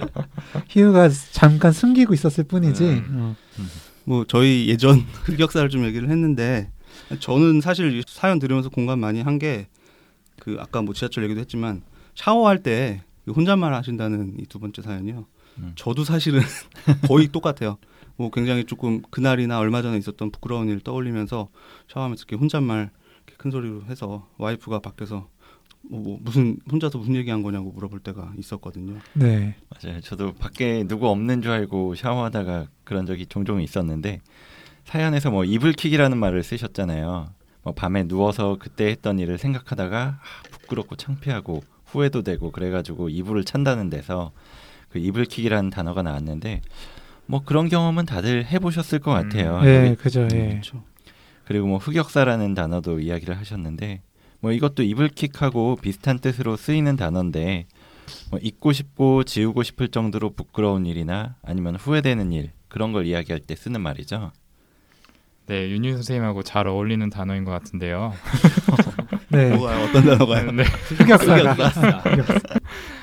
희우가 0.68 1.08
잠깐 1.32 1.72
숨기고 1.72 2.14
있었을 2.14 2.44
뿐이지. 2.44 2.84
음. 2.84 3.06
어. 3.18 3.36
뭐 4.04 4.24
저희 4.28 4.68
예전 4.68 5.00
흑역사를 5.24 5.68
좀 5.70 5.84
얘기를 5.84 6.08
했는데 6.08 6.70
저는 7.18 7.60
사실 7.60 7.98
이 7.98 8.02
사연 8.06 8.38
들으면서 8.38 8.68
공감 8.70 9.00
많이 9.00 9.20
한 9.20 9.38
게 9.38 9.66
그 10.40 10.56
아까 10.60 10.80
뭐 10.82 10.94
지하철 10.94 11.24
얘기도 11.24 11.40
했지만 11.40 11.82
샤워할 12.14 12.62
때그 12.62 13.00
혼잣말 13.32 13.72
하신다는 13.74 14.34
이 14.40 14.46
두 14.46 14.58
번째 14.58 14.82
사연이요. 14.82 15.26
음. 15.58 15.72
저도 15.76 16.04
사실은 16.04 16.40
거의 17.08 17.28
똑같아요. 17.28 17.78
뭐 18.16 18.30
굉장히 18.30 18.64
조금 18.64 19.02
그날이나 19.10 19.58
얼마 19.58 19.82
전에 19.82 19.96
있었던 19.98 20.30
부끄러운 20.30 20.68
일 20.68 20.80
떠올리면서 20.80 21.48
샤워하면서 21.88 22.22
이렇게 22.28 22.36
혼잣말 22.36 22.90
이렇게 23.26 23.36
큰 23.36 23.50
소리로 23.50 23.84
해서 23.84 24.26
와이프가 24.38 24.80
밖에서 24.80 25.28
뭐, 25.82 26.00
뭐 26.00 26.18
무슨 26.20 26.58
혼자서 26.70 26.98
무슨 26.98 27.14
얘기한 27.14 27.42
거냐고 27.42 27.70
물어볼 27.70 28.00
때가 28.00 28.32
있었거든요. 28.38 28.98
네. 29.14 29.54
맞아요. 29.70 30.00
저도 30.00 30.34
밖에 30.34 30.84
누구 30.88 31.08
없는 31.08 31.42
줄 31.42 31.52
알고 31.52 31.94
샤워하다가 31.94 32.66
그런 32.84 33.06
적이 33.06 33.26
종종 33.26 33.60
있었는데 33.62 34.20
사연에서 34.84 35.30
뭐 35.30 35.44
이불킥이라는 35.44 36.16
말을 36.18 36.42
쓰셨잖아요. 36.42 37.32
뭐 37.62 37.74
밤에 37.74 38.04
누워서 38.08 38.56
그때 38.58 38.86
했던 38.86 39.18
일을 39.18 39.38
생각하다가 39.38 40.20
아, 40.20 40.48
부끄럽고 40.50 40.96
창피하고 40.96 41.62
후회도 41.88 42.22
되고 42.22 42.50
그래가지고 42.50 43.08
이불을 43.08 43.44
찬다는 43.44 43.90
데서 43.90 44.32
그 44.88 44.98
이불킥이라는 44.98 45.70
단어가 45.70 46.02
나왔는데 46.02 46.62
뭐 47.26 47.42
그런 47.44 47.68
경험은 47.68 48.06
다들 48.06 48.46
해보셨을 48.46 49.00
것 49.00 49.10
같아요. 49.10 49.60
네, 49.60 49.86
여기 49.86 49.96
그죠. 49.96 50.26
예. 50.32 50.48
그렇죠. 50.48 50.82
그리고 51.44 51.66
뭐 51.66 51.78
흑역사라는 51.78 52.54
단어도 52.54 53.00
이야기를 53.00 53.36
하셨는데 53.36 54.02
뭐 54.40 54.52
이것도 54.52 54.82
이불킥하고 54.82 55.76
비슷한 55.82 56.18
뜻으로 56.18 56.56
쓰이는 56.56 56.96
단어인데 56.96 57.66
뭐 58.30 58.38
잊고 58.42 58.72
싶고 58.72 59.24
지우고 59.24 59.62
싶을 59.62 59.88
정도로 59.88 60.30
부끄러운 60.30 60.86
일이나 60.86 61.36
아니면 61.42 61.76
후회되는 61.76 62.32
일 62.32 62.52
그런 62.68 62.92
걸 62.92 63.06
이야기할 63.06 63.40
때 63.40 63.56
쓰는 63.56 63.80
말이죠. 63.80 64.32
네, 65.46 65.70
윤유 65.70 65.92
선생님하고 65.94 66.42
잘 66.42 66.66
어울리는 66.66 67.08
단어인 67.08 67.44
것 67.44 67.50
같은데요. 67.50 68.12
네. 69.28 69.50
뭐가요? 69.50 69.84
어떤 69.84 70.04
단어가요? 70.04 70.52
네, 70.52 70.64
흑역사가. 70.64 71.56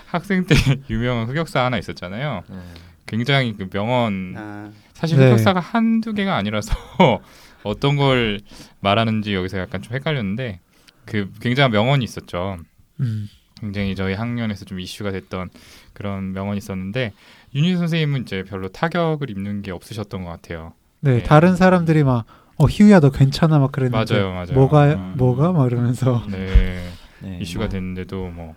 학생 0.08 0.46
때 0.46 0.56
유명한 0.90 1.28
흑역사 1.28 1.64
하나 1.64 1.78
있었잖아요. 1.78 2.44
네. 2.50 2.58
굉장히 3.06 3.56
그 3.56 3.70
명언 3.70 4.34
아, 4.38 4.72
사실 4.94 5.18
네. 5.18 5.26
흑역사가 5.26 5.60
한두 5.60 6.14
개가 6.14 6.36
아니라서 6.36 6.74
어떤 7.64 7.96
걸 7.96 8.40
말하는지 8.80 9.34
여기서 9.34 9.60
약간 9.60 9.82
좀 9.82 9.94
헷갈렸는데 9.94 10.60
그 11.06 11.32
굉장한 11.42 11.72
명언이 11.72 12.04
있었죠. 12.04 12.58
음. 13.00 13.28
굉장히 13.60 13.96
저희 13.96 14.14
학년에서 14.14 14.66
좀 14.66 14.80
이슈가 14.80 15.12
됐던 15.12 15.50
그런 15.94 16.34
명언이 16.34 16.58
있었는데 16.58 17.14
윤희 17.54 17.78
선생님은 17.78 18.24
이제 18.24 18.44
별로 18.44 18.68
타격을 18.68 19.30
입는 19.30 19.62
게 19.62 19.72
없으셨던 19.72 20.24
것 20.24 20.30
같아요. 20.30 20.74
네, 21.00 21.18
네. 21.18 21.24
다른 21.24 21.56
사람들이 21.56 22.04
막 22.04 22.26
어, 22.58 22.66
희우야 22.68 23.00
너 23.00 23.10
괜찮아 23.10 23.60
막 23.60 23.72
그랬는데 23.72 24.14
맞아요, 24.14 24.32
맞아요. 24.32 24.54
뭐가 24.54 24.94
음. 24.94 25.14
뭐가 25.18 25.52
막 25.52 25.66
이러면서 25.68 26.24
네, 26.30 26.90
네, 27.20 27.40
이슈가 27.42 27.66
뭐, 27.66 27.70
됐는데도 27.70 28.30
뭐 28.30 28.56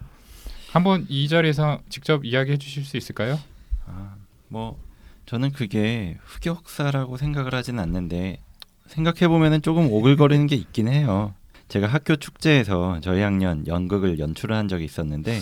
한번 0.71 1.05
이 1.09 1.28
자리에서 1.28 1.81
직접 1.88 2.25
이야기해 2.25 2.59
주실 2.59 2.85
수 2.85 2.97
있을까요? 2.97 3.38
아, 3.87 4.14
뭐 4.49 4.78
저는 5.26 5.52
그게 5.52 6.17
흑역사라고 6.25 7.17
생각을 7.17 7.55
하진 7.55 7.78
않는데 7.78 8.40
생각해 8.87 9.28
보면은 9.28 9.62
조금 9.62 9.90
오글거리는 9.90 10.47
게 10.47 10.57
있긴 10.57 10.88
해요. 10.88 11.35
제가 11.69 11.87
학교 11.87 12.17
축제에서 12.17 13.00
저희 13.02 13.21
학년 13.21 13.67
연극을 13.67 14.19
연출을 14.19 14.57
한 14.57 14.69
적이 14.69 14.85
있었는데 14.85 15.40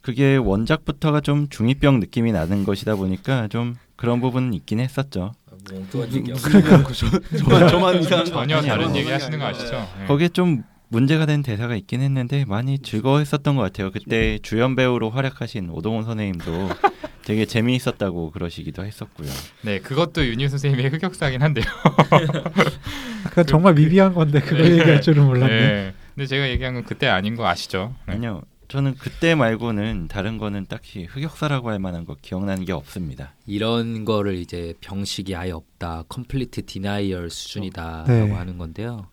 그게 0.00 0.36
원작부터가 0.36 1.20
좀 1.20 1.48
중이병 1.48 2.00
느낌이 2.00 2.32
나는 2.32 2.64
것이다 2.64 2.96
보니까 2.96 3.48
좀 3.48 3.74
그런 3.96 4.20
부분은 4.20 4.52
있긴 4.54 4.78
했었죠. 4.80 5.32
엉뚱한 5.70 6.12
얘기하고 6.12 6.92
저만 7.38 7.68
저만 7.68 8.00
이상한 8.00 8.24
거 8.24 8.30
전혀 8.32 8.58
아니에요? 8.58 8.74
다른 8.74 8.96
얘기 8.96 9.10
하시는 9.10 9.38
거 9.38 9.46
아시죠? 9.46 9.88
네. 9.98 10.06
거기에 10.06 10.28
좀 10.28 10.64
문제가 10.88 11.24
된 11.24 11.42
대사가 11.42 11.74
있긴 11.74 12.02
했는데 12.02 12.44
많이 12.46 12.78
즐거워했었던 12.78 13.56
것 13.56 13.62
같아요. 13.62 13.90
그때 13.90 14.38
주연 14.42 14.76
배우로 14.76 15.10
활약하신 15.10 15.70
오동훈 15.70 16.04
선생님도 16.04 16.68
되게 17.24 17.46
재미있었다고 17.46 18.30
그러시기도 18.32 18.84
했었고요. 18.84 19.28
네, 19.62 19.78
그것도 19.78 20.26
윤희 20.26 20.48
선생님의 20.48 20.90
흑역사긴 20.90 21.40
한데요. 21.40 21.64
그건 23.30 23.46
정말 23.46 23.74
미비한 23.74 24.12
건데 24.12 24.40
그거 24.40 24.62
네. 24.62 24.72
얘기할 24.72 25.00
줄은 25.00 25.24
몰랐네. 25.24 25.48
네. 25.48 25.94
근데 26.14 26.26
제가 26.26 26.50
얘기한 26.50 26.74
건 26.74 26.84
그때 26.84 27.06
아닌 27.06 27.36
거 27.36 27.46
아시죠? 27.46 27.94
네. 28.06 28.14
아니요. 28.14 28.42
저는 28.72 28.94
그때 28.94 29.34
말고는 29.34 30.08
다른 30.08 30.38
거는 30.38 30.64
딱히 30.66 31.04
흑역사라고 31.04 31.68
할 31.68 31.78
만한 31.78 32.06
거 32.06 32.16
기억나는 32.22 32.64
게 32.64 32.72
없습니다. 32.72 33.34
이런 33.46 34.06
거를 34.06 34.34
이제 34.36 34.72
병식이 34.80 35.36
아예 35.36 35.50
없다, 35.50 36.04
complete 36.08 36.64
denial 36.64 37.28
수준이다라고 37.28 38.10
네. 38.10 38.30
하는 38.30 38.56
건데요. 38.56 39.08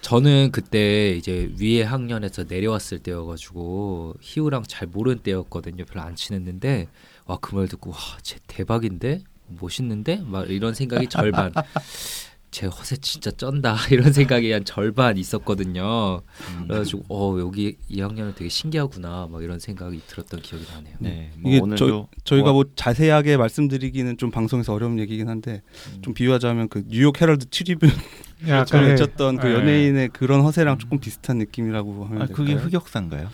저는 0.00 0.52
그때 0.52 1.10
이제 1.16 1.52
위에 1.60 1.82
학년에서 1.82 2.44
내려왔을 2.48 3.00
때여가지고 3.00 4.14
희우랑 4.22 4.62
잘 4.66 4.88
모르는 4.88 5.18
때였거든요. 5.18 5.84
별로 5.84 6.06
안 6.06 6.14
친했는데 6.16 6.88
와 7.26 7.36
그 7.36 7.56
말 7.56 7.68
듣고 7.68 7.90
와쟤 7.90 8.38
대박인데 8.46 9.22
멋있는데 9.60 10.22
막 10.24 10.48
이런 10.50 10.72
생각이 10.72 11.08
절반. 11.08 11.52
제 12.50 12.66
허세 12.66 12.96
진짜 12.96 13.30
쩐다 13.30 13.76
이런 13.90 14.12
생각이 14.12 14.50
한 14.52 14.64
절반 14.64 15.18
있었거든요. 15.18 16.22
음, 16.56 16.66
그래가지고 16.66 17.04
어 17.08 17.38
여기 17.40 17.76
이 17.88 18.00
학년은 18.00 18.34
되게 18.34 18.48
신기하구나 18.48 19.28
막 19.30 19.42
이런 19.42 19.58
생각이 19.58 20.00
들었던 20.06 20.40
기억이 20.40 20.64
나네요. 20.72 20.94
네. 20.98 21.30
뭐 21.36 21.52
이게 21.52 21.60
오늘도 21.60 22.08
저 22.24 22.36
희가 22.36 22.44
뭐- 22.52 22.64
뭐 22.64 22.64
자세하게 22.74 23.36
말씀드리기는 23.36 24.16
좀 24.16 24.30
방송에서 24.30 24.72
어려운 24.72 24.98
얘기긴 24.98 25.28
한데 25.28 25.62
음. 25.94 26.02
좀 26.02 26.14
비유하자면 26.14 26.68
그 26.68 26.84
뉴욕 26.88 27.20
헤럴드 27.20 27.46
트리뷴 27.50 27.90
약간 28.48 28.66
처음 28.66 28.82
네. 28.84 28.90
외쳤던 28.92 29.36
그 29.38 29.46
네. 29.46 29.54
연예인의 29.54 30.08
그런 30.10 30.40
허세랑 30.40 30.78
조금 30.78 30.98
비슷한 31.00 31.36
느낌이라고 31.38 32.06
하면 32.06 32.22
아, 32.22 32.26
그게 32.26 32.54
될까요? 32.54 32.66
흑역사인가요? 32.66 33.28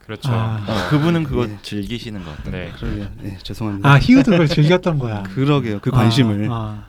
그렇죠. 0.00 0.30
아. 0.32 0.64
아, 0.66 0.88
그분은 0.90 1.22
그거 1.24 1.46
네. 1.46 1.58
즐기시는 1.62 2.24
것 2.24 2.36
같아요. 2.38 2.52
네. 2.52 2.72
그러게요. 2.78 3.08
네, 3.20 3.38
죄송합니다. 3.42 3.88
아 3.92 3.98
희우도 3.98 4.30
그걸 4.32 4.48
즐겼던 4.48 4.98
거야. 4.98 5.22
그러게요. 5.34 5.78
그 5.82 5.90
관심을. 5.90 6.48
아, 6.50 6.86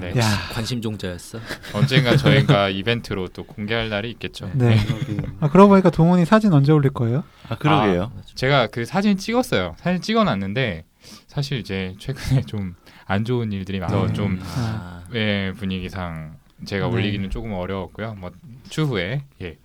네. 0.00 0.12
아. 0.14 0.18
야, 0.18 0.24
관심 0.52 0.80
종자였어. 0.80 1.38
언젠가 1.74 2.16
저희가 2.16 2.68
이벤트로 2.70 3.28
또 3.28 3.44
공개할 3.44 3.88
날이 3.88 4.10
있겠죠. 4.12 4.50
네. 4.54 4.76
그러게요. 4.84 5.36
아, 5.40 5.50
그러고 5.50 5.70
보니까 5.70 5.90
동훈이 5.90 6.24
사진 6.24 6.52
언제 6.52 6.72
올릴 6.72 6.90
거예요? 6.92 7.24
아 7.48 7.56
그러게요. 7.56 8.12
제가 8.34 8.68
그 8.68 8.84
사진 8.84 9.16
찍었어요. 9.16 9.76
사진 9.78 10.00
찍어놨는데 10.00 10.84
사실 11.26 11.58
이제 11.58 11.94
최근에 11.98 12.42
좀 12.46 12.74
안 13.06 13.24
좋은 13.24 13.52
일들이 13.52 13.78
많아서 13.80 14.06
네. 14.06 14.12
좀 14.12 14.40
아. 14.56 15.02
예, 15.14 15.52
분위기상 15.56 16.36
제가 16.64 16.86
네. 16.88 16.92
올리기는 16.94 17.30
조금 17.30 17.52
어려웠고요. 17.52 18.14
뭐 18.14 18.30
추후에 18.70 19.24
예, 19.42 19.58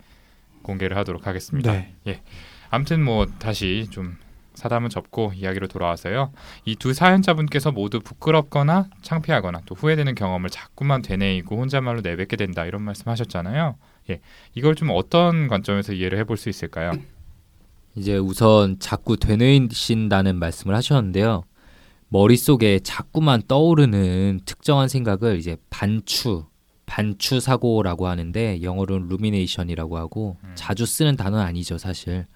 공개를 0.62 0.96
하도록 0.98 1.26
하겠습니다. 1.26 1.72
네. 2.04 2.22
아무튼 2.70 3.02
뭐 3.02 3.26
다시 3.38 3.86
좀 3.90 4.18
사담은 4.58 4.90
접고 4.90 5.32
이야기로 5.34 5.68
돌아와서요. 5.68 6.32
이 6.66 6.74
두 6.76 6.92
사연자분께서 6.92 7.72
모두 7.72 8.00
부끄럽거나 8.00 8.88
창피하거나 9.02 9.62
또 9.66 9.74
후회되는 9.74 10.14
경험을 10.14 10.50
자꾸만 10.50 11.00
되뇌이고 11.02 11.56
혼잣말로 11.56 12.00
내뱉게 12.02 12.36
된다 12.36 12.66
이런 12.66 12.82
말씀하셨잖아요. 12.82 13.76
예, 14.10 14.20
이걸 14.54 14.74
좀 14.74 14.90
어떤 14.92 15.48
관점에서 15.48 15.92
이해를 15.92 16.18
해볼 16.18 16.36
수 16.36 16.48
있을까요? 16.48 16.92
이제 17.94 18.16
우선 18.16 18.78
자꾸 18.78 19.16
되뇌이신다는 19.16 20.36
말씀을 20.38 20.74
하셨는데요. 20.74 21.44
머릿속에 22.08 22.78
자꾸만 22.80 23.42
떠오르는 23.46 24.40
특정한 24.44 24.88
생각을 24.88 25.38
이제 25.38 25.56
반추, 25.68 26.46
반추 26.86 27.38
사고라고 27.40 28.06
하는데 28.06 28.62
영어로는 28.62 29.08
rumination이라고 29.08 29.98
하고 29.98 30.38
음. 30.44 30.52
자주 30.54 30.86
쓰는 30.86 31.16
단어는 31.16 31.44
아니죠, 31.44 31.76
사실. 31.76 32.26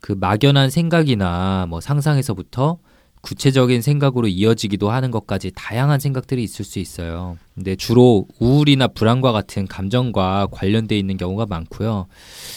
그 0.00 0.12
막연한 0.12 0.70
생각이나 0.70 1.66
뭐 1.68 1.80
상상에서부터 1.80 2.78
구체적인 3.26 3.82
생각으로 3.82 4.28
이어지기도 4.28 4.90
하는 4.90 5.10
것까지 5.10 5.50
다양한 5.52 5.98
생각들이 5.98 6.44
있을 6.44 6.64
수 6.64 6.78
있어요. 6.78 7.36
근데 7.56 7.74
주로 7.74 8.28
우울이나 8.38 8.86
불안과 8.86 9.32
같은 9.32 9.66
감정과 9.66 10.48
관련돼 10.52 10.96
있는 10.96 11.16
경우가 11.16 11.46
많고요. 11.46 12.06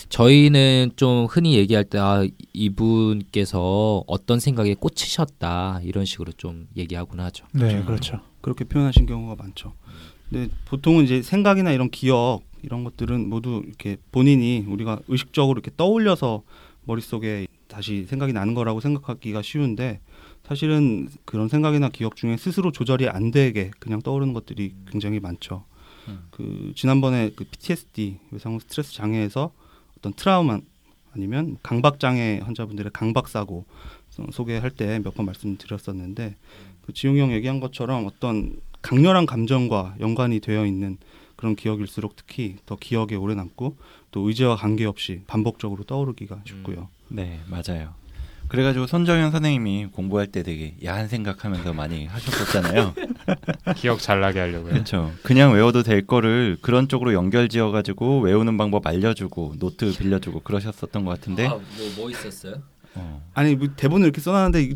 저희는 0.09 0.91
좀 0.95 1.25
흔히 1.25 1.55
얘기할 1.55 1.85
때 1.85 1.97
아, 1.97 2.23
이분께서 2.53 4.03
어떤 4.05 4.39
생각에 4.39 4.75
꽂히셨다 4.75 5.81
이런 5.83 6.05
식으로 6.05 6.33
좀 6.33 6.67
얘기하곤 6.77 7.19
하죠. 7.19 7.45
네, 7.53 7.83
그렇죠. 7.83 8.19
그렇게 8.41 8.63
표현하신 8.63 9.07
경우가 9.07 9.41
많죠. 9.41 9.73
근데 10.29 10.53
보통은 10.65 11.03
이제 11.03 11.23
생각이나 11.23 11.71
이런 11.71 11.89
기억 11.89 12.41
이런 12.61 12.83
것들은 12.83 13.27
모두 13.27 13.63
이렇게 13.65 13.97
본인이 14.11 14.65
우리가 14.67 14.99
의식적으로 15.07 15.57
이렇게 15.57 15.71
떠올려서 15.75 16.43
머릿속에 16.89 17.45
다시 17.67 18.05
생각이 18.05 18.33
나는 18.33 18.55
거라고 18.55 18.79
생각하기가 18.79 19.43
쉬운데 19.43 20.01
사실은 20.43 21.07
그런 21.25 21.47
생각이나 21.47 21.89
기억 21.89 22.15
중에 22.15 22.35
스스로 22.35 22.71
조절이 22.71 23.07
안 23.07 23.29
되게 23.29 23.69
그냥 23.79 24.01
떠오르는 24.01 24.33
것들이 24.33 24.73
굉장히 24.89 25.19
많죠. 25.19 25.65
음. 26.07 26.27
그 26.31 26.73
지난번에 26.75 27.31
그 27.35 27.43
PTSD 27.43 28.17
외상 28.31 28.57
스트레스 28.57 28.93
장애에서 28.93 29.51
어떤 29.97 30.13
트라우마 30.13 30.59
아니면 31.13 31.57
강박 31.61 31.99
장애 31.99 32.39
환자분들의 32.43 32.91
강박 32.93 33.27
사고 33.27 33.65
소개할 34.31 34.71
때 34.71 34.99
몇 34.99 35.13
번 35.13 35.25
말씀드렸었는데 35.27 36.35
그 36.81 36.93
지용이 36.93 37.19
형 37.19 37.31
얘기한 37.31 37.59
것처럼 37.59 38.05
어떤 38.07 38.59
강렬한 38.81 39.25
감정과 39.27 39.95
연관이 39.99 40.39
되어 40.39 40.65
있는 40.65 40.97
그런 41.39 41.55
기억일수록 41.55 42.17
특히 42.17 42.57
더 42.65 42.75
기억에 42.75 43.15
오래 43.15 43.33
남고 43.33 43.77
또 44.11 44.27
의지와 44.27 44.57
관계없이 44.57 45.21
반복적으로 45.25 45.85
떠오르기가 45.85 46.41
쉽고요. 46.45 46.89
네, 47.07 47.39
맞아요. 47.47 47.93
그래가지고 48.49 48.87
손정현 48.87 49.31
선생님이 49.31 49.85
공부할 49.93 50.27
때 50.27 50.43
되게 50.43 50.75
야한 50.83 51.07
생각하면서 51.07 51.71
많이 51.71 52.07
하셨었잖아요. 52.11 52.93
기억 53.77 53.99
잘 54.01 54.19
나게 54.19 54.39
하려고요. 54.39 54.73
그렇죠. 54.73 55.13
그냥 55.23 55.53
외워도 55.53 55.83
될 55.83 56.05
거를 56.05 56.57
그런 56.61 56.89
쪽으로 56.89 57.13
연결지어가지고 57.13 58.19
외우는 58.19 58.57
방법 58.57 58.85
알려주고 58.85 59.55
노트 59.59 59.95
빌려주고 59.97 60.41
그러셨었던 60.41 61.05
것 61.05 61.11
같은데. 61.11 61.47
뭐뭐 61.47 62.09
있었어요? 62.09 62.55
어. 62.95 63.25
아니 63.33 63.55
뭐 63.55 63.69
대본을 63.77 64.07
이렇게 64.07 64.19
써놨는데 64.19 64.61
이- 64.63 64.75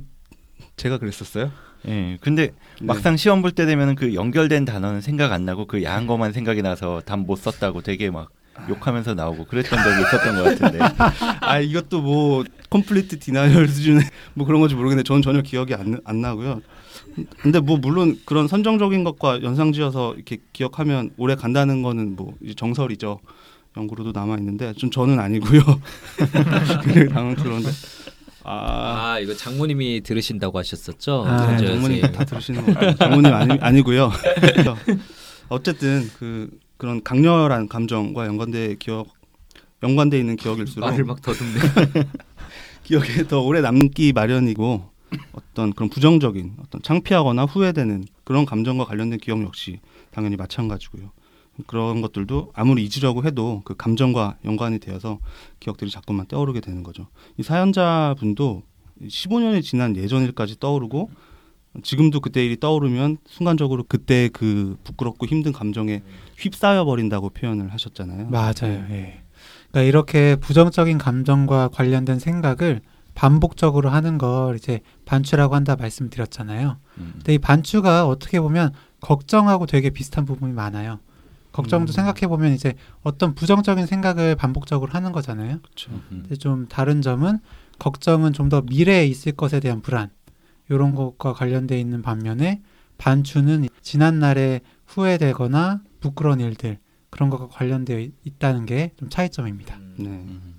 제가 0.78 0.97
그랬었어요? 0.97 1.52
예. 1.88 2.17
근데 2.22 2.48
네. 2.80 2.86
막상 2.86 3.17
시험 3.17 3.41
볼 3.41 3.52
때 3.52 3.65
되면은 3.65 3.96
그 3.96 4.13
연결된 4.13 4.65
단어는 4.65 5.02
생각 5.02 5.32
안 5.32 5.46
나고 5.46 5.65
그 5.67 5.84
야한 5.84 6.08
것만 6.08 6.32
생각이 6.34 6.62
나서 6.62 7.02
답 7.06 7.19
못 7.19 7.36
썼다고 7.38 7.82
되게 7.82 8.10
막 8.10 8.30
욕하면서 8.69 9.15
나오고 9.15 9.46
그랬던 9.46 9.84
적이 9.84 10.02
있었던 10.02 10.36
것 10.36 10.43
같은데. 10.43 10.80
아 11.41 11.60
이것도 11.60 12.02
뭐 12.02 12.43
complete 12.69 13.19
denial 13.19 13.67
수준의 13.67 14.04
뭐 14.36 14.46
그런 14.46 14.62
건지 14.62 14.76
모르겠는데 14.76 15.08
저는 15.08 15.22
전혀 15.22 15.41
기억이 15.41 15.74
안, 15.74 16.00
안 16.06 16.22
나고요. 16.22 16.62
근데 17.41 17.60
뭐 17.60 17.78
물론 17.78 18.17
그런 18.26 18.48
선정적인 18.48 19.04
것과 19.04 19.41
연상지어서 19.43 20.13
이렇게 20.15 20.38
기억하면 20.54 21.12
오래 21.17 21.36
간다는 21.36 21.82
거는 21.84 22.15
뭐 22.15 22.34
이제 22.41 22.54
정설이죠. 22.54 23.19
연구로도 23.76 24.12
남아 24.12 24.38
있는데 24.38 24.72
좀 24.74 24.89
저는 24.91 25.19
아니고요. 25.19 25.62
당황스러운데. 27.13 27.69
아, 28.43 29.13
아 29.13 29.19
이거 29.19 29.36
장모님이 29.36 30.01
들으신다고 30.01 30.58
하셨었죠? 30.60 31.23
아, 31.25 31.51
네, 31.51 31.58
저 31.58 31.65
장모님 31.67 32.01
선생님. 32.01 32.12
다 32.12 32.25
들으시는 32.25 32.65
거 32.73 32.95
장모님 32.95 33.34
아니, 33.34 33.58
아니고요. 33.60 34.12
어쨌든 35.49 36.10
그 36.19 36.49
그런 36.77 37.03
강렬한 37.03 37.67
감정과 37.67 38.25
연관돼 38.27 38.75
기억 38.79 39.08
연관돼 39.82 40.19
있는 40.19 40.36
기억일수록 40.36 40.89
말을 40.89 41.03
막 41.06 41.21
더듬네. 41.21 41.60
기억에 42.84 43.27
더 43.27 43.41
오래 43.41 43.62
남기 43.62 44.12
마련이고 44.12 44.89
어떤 45.34 45.73
그런 45.73 45.89
부정적인 45.89 46.56
어떤 46.62 46.82
창피하거나 46.82 47.45
후회되는 47.45 48.06
그런 48.23 48.45
감정과 48.45 48.86
관련된 48.86 49.19
기억 49.19 49.41
역시 49.43 49.79
당연히 50.12 50.36
마찬가지고요. 50.36 51.12
그런 51.68 52.02
것들도 52.02 52.52
아무리 52.56 52.84
잊으려고 52.84 53.24
해도 53.24 53.62
그 53.63 53.76
감정과 53.76 54.38
연관이 54.46 54.80
되어서 54.80 55.20
기억들이 55.60 55.92
자꾸만 55.92 56.26
떠오르게 56.28 56.62
되는 56.62 56.84
거죠. 56.84 57.08
이 57.38 57.44
사연자분도 57.44 58.63
15년이 59.02 59.62
지난 59.63 59.96
예전 59.96 60.24
일까지 60.24 60.60
떠오르고 60.60 61.10
지금도 61.82 62.20
그때 62.20 62.46
일이 62.46 62.60
떠오르면 62.60 63.18
순간적으로 63.26 63.84
그때 63.88 64.30
그 64.32 64.78
부끄럽고 64.84 65.26
힘든 65.26 65.52
감정에 65.52 66.04
휩싸여 66.38 66.86
버린다고 66.86 67.32
표현을 67.32 67.74
하셨잖아요. 67.74 68.30
맞아요. 68.30 68.86
예. 68.89 69.24
그러니까 69.72 69.82
이렇게 69.88 70.36
부정적인 70.36 71.00
감정과 71.00 71.70
관련된 71.70 72.20
생각을 72.20 72.82
반복적으로 73.16 73.89
하는 73.89 74.18
걸 74.18 74.56
이제 74.56 74.82
반추라고 75.06 75.56
한다 75.56 75.76
말씀드렸잖아요. 75.76 76.78
음. 76.98 77.12
근데 77.16 77.36
이 77.36 77.38
반추가 77.38 78.08
어떻게 78.08 78.39
보면 78.39 78.72
걱정하고 79.02 79.66
되게 79.66 79.89
비슷한 79.89 80.26
부분이 80.26 80.54
많아요. 80.54 81.00
걱정도 81.54 81.92
음. 81.92 81.94
생각해 81.94 82.28
보면 82.28 82.52
이제 82.52 82.74
어떤 83.04 83.34
부정적인 83.36 83.86
생각을 83.86 84.36
반복적으로 84.36 84.92
하는 84.92 85.12
거잖아요. 85.13 85.60
그렇죠. 85.62 85.92
음. 85.92 86.22
근데 86.24 86.36
좀 86.36 86.68
다른 86.68 87.02
점은 87.02 87.39
걱정은 87.80 88.34
좀 88.34 88.50
더 88.50 88.62
미래에 88.62 89.06
있을 89.08 89.32
것에 89.32 89.60
대한 89.62 89.82
불안 89.82 90.10
이런 90.70 90.94
것과 90.96 91.34
관련돼 91.34 91.80
있는 91.80 92.02
반면에 92.02 92.62
반추는 92.98 93.68
지난 93.82 94.20
날에 94.20 94.60
후회되거나 94.88 95.82
부끄러운 96.00 96.39
일들 96.39 96.78
그런 97.10 97.30
것과 97.30 97.48
관련되어 97.48 98.00
있- 98.00 98.13
있다는 98.26 98.66
게 98.66 98.92
좀 98.98 99.10
차이점입니다. 99.10 99.78
네. 99.98 100.06
음. 100.10 100.56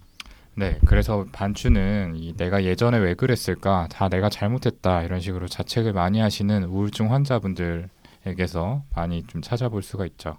네, 0.56 0.78
그래서 0.84 1.26
반추는 1.32 2.12
이 2.14 2.32
내가 2.36 2.62
예전에 2.62 2.98
왜 2.98 3.14
그랬을까, 3.14 3.88
다 3.90 4.08
내가 4.08 4.28
잘못했다 4.28 5.02
이런 5.02 5.18
식으로 5.18 5.48
자책을 5.48 5.92
많이 5.92 6.20
하시는 6.20 6.62
우울증 6.64 7.10
환자분들에게서 7.12 8.84
많이 8.94 9.22
좀 9.26 9.42
찾아볼 9.42 9.82
수가 9.82 10.06
있죠. 10.06 10.36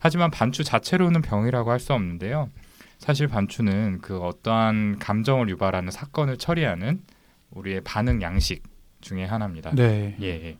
하지만 0.00 0.30
반추 0.30 0.64
자체로는 0.64 1.22
병이라고 1.22 1.70
할 1.70 1.78
수 1.78 1.92
없는데요. 1.94 2.50
사실 2.98 3.28
반추는 3.28 4.00
그 4.02 4.18
어떠한 4.18 4.98
감정을 4.98 5.48
유발하는 5.48 5.90
사건을 5.90 6.36
처리하는 6.36 7.02
우리의 7.50 7.80
반응 7.82 8.20
양식 8.20 8.62
중에 9.00 9.24
하나입니다. 9.24 9.70
네. 9.74 10.16
예, 10.20 10.26
예. 10.26 10.58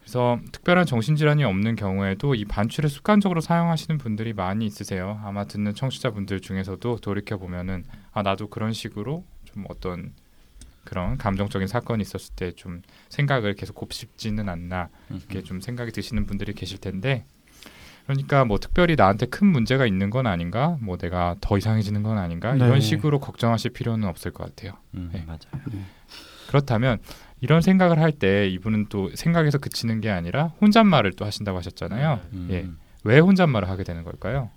그래서 0.00 0.38
특별한 0.50 0.84
정신질환이 0.84 1.44
없는 1.44 1.76
경우에도 1.76 2.34
이 2.34 2.44
반추를 2.44 2.90
습관적으로 2.90 3.40
사용하시는 3.40 3.96
분들이 3.98 4.32
많이 4.32 4.66
있으세요. 4.66 5.20
아마 5.24 5.44
듣는 5.44 5.74
청취자분들 5.74 6.40
중에서도 6.40 6.96
돌이켜 6.96 7.38
보면은 7.38 7.84
아 8.12 8.22
나도 8.22 8.48
그런 8.48 8.72
식으로 8.72 9.24
좀 9.44 9.64
어떤 9.70 10.12
그런 10.84 11.16
감정적인 11.16 11.68
사건이 11.68 12.02
있었을 12.02 12.34
때 12.34 12.52
좀 12.52 12.82
생각을 13.08 13.54
계속 13.54 13.76
곱씹지는 13.76 14.48
않나 14.48 14.88
이렇게 15.08 15.42
좀 15.42 15.60
생각이 15.60 15.92
드시는 15.92 16.26
분들이 16.26 16.52
계실 16.52 16.78
텐데 16.78 17.24
그러니까 18.06 18.44
뭐 18.44 18.58
특별히 18.58 18.94
나한테 18.96 19.26
큰 19.26 19.46
문제가 19.46 19.86
있는 19.86 20.10
건 20.10 20.26
아닌가 20.26 20.76
뭐 20.80 20.96
내가 20.96 21.36
더 21.40 21.56
이상해지는 21.56 22.02
건 22.02 22.18
아닌가 22.18 22.54
네. 22.54 22.64
이런 22.64 22.80
식으로 22.80 23.20
걱정하실 23.20 23.72
필요는 23.72 24.08
없을 24.08 24.32
것 24.32 24.44
같아요. 24.44 24.72
음, 24.94 25.10
네. 25.12 25.22
맞아요. 25.26 25.38
그렇다면 26.48 26.98
이런 27.40 27.60
생각을 27.62 27.98
할 27.98 28.12
때 28.12 28.46
이분은 28.48 28.86
또 28.88 29.10
생각에서 29.14 29.58
그치는 29.58 30.00
게 30.00 30.10
아니라 30.10 30.52
혼잣말을 30.60 31.12
또 31.12 31.24
하신다고 31.24 31.58
하셨잖아요. 31.58 32.20
음. 32.34 32.48
예. 32.50 32.68
왜 33.04 33.18
혼잣말을 33.18 33.68
하게 33.68 33.84
되는 33.84 34.04
걸까요? 34.04 34.50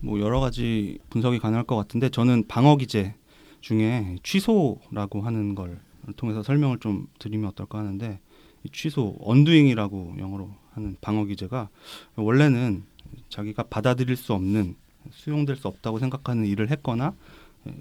뭐 0.00 0.20
여러 0.20 0.40
가지 0.40 0.98
분석이 1.10 1.38
가능할 1.38 1.64
것 1.64 1.76
같은데 1.76 2.08
저는 2.08 2.44
방어 2.48 2.76
기제 2.76 3.14
중에 3.60 4.16
취소라고 4.22 5.22
하는 5.22 5.54
걸 5.54 5.80
통해서 6.16 6.42
설명을 6.42 6.78
좀 6.78 7.06
드리면 7.18 7.48
어떨까 7.50 7.78
하는데 7.78 8.06
이 8.06 8.23
취소 8.72 9.16
언두잉이라고 9.20 10.16
영어로 10.18 10.50
하는 10.72 10.96
방어 11.00 11.24
기제가 11.24 11.68
원래는 12.16 12.84
자기가 13.28 13.64
받아들일 13.64 14.16
수 14.16 14.32
없는 14.32 14.76
수용될 15.10 15.56
수 15.56 15.68
없다고 15.68 15.98
생각하는 15.98 16.46
일을 16.46 16.70
했거나 16.70 17.14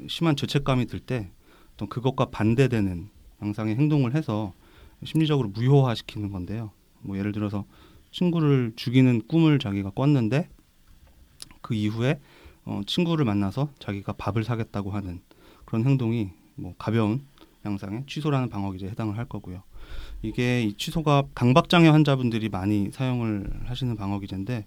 심한 0.08 0.36
죄책감이 0.36 0.86
들 0.86 1.00
때 1.00 1.30
어떤 1.74 1.90
그것과 1.90 2.26
반대되는 2.26 3.10
양상의 3.42 3.76
행동을 3.76 4.16
해서 4.16 4.54
심리적으로 5.04 5.50
무효화시키는 5.50 6.32
건데요. 6.32 6.72
뭐 7.02 7.18
예를 7.18 7.32
들어서 7.32 7.66
친구를 8.12 8.74
죽이는 8.76 9.24
꿈을 9.28 9.60
자기가 9.60 9.90
꿨는데 9.90 10.48
그 11.62 11.74
이후에 11.74 12.20
어, 12.66 12.82
친구를 12.86 13.26
만나서 13.26 13.70
자기가 13.80 14.14
밥을 14.14 14.44
사겠다고 14.44 14.92
하는 14.92 15.22
그런 15.66 15.86
행동이 15.86 16.30
뭐 16.56 16.76
가벼운 16.78 17.26
양상의 17.66 18.04
취소라는 18.08 18.50
방어 18.50 18.72
기제에 18.72 18.90
해당을 18.92 19.18
할 19.18 19.26
거고요. 19.26 19.64
이게 20.24 20.64
이 20.64 20.74
취소가 20.74 21.26
강박장애 21.36 21.90
환자분들이 21.90 22.50
많이 22.50 22.90
사용을 22.92 23.50
하시는 23.66 23.96
방어 23.96 24.20
기제인데 24.20 24.66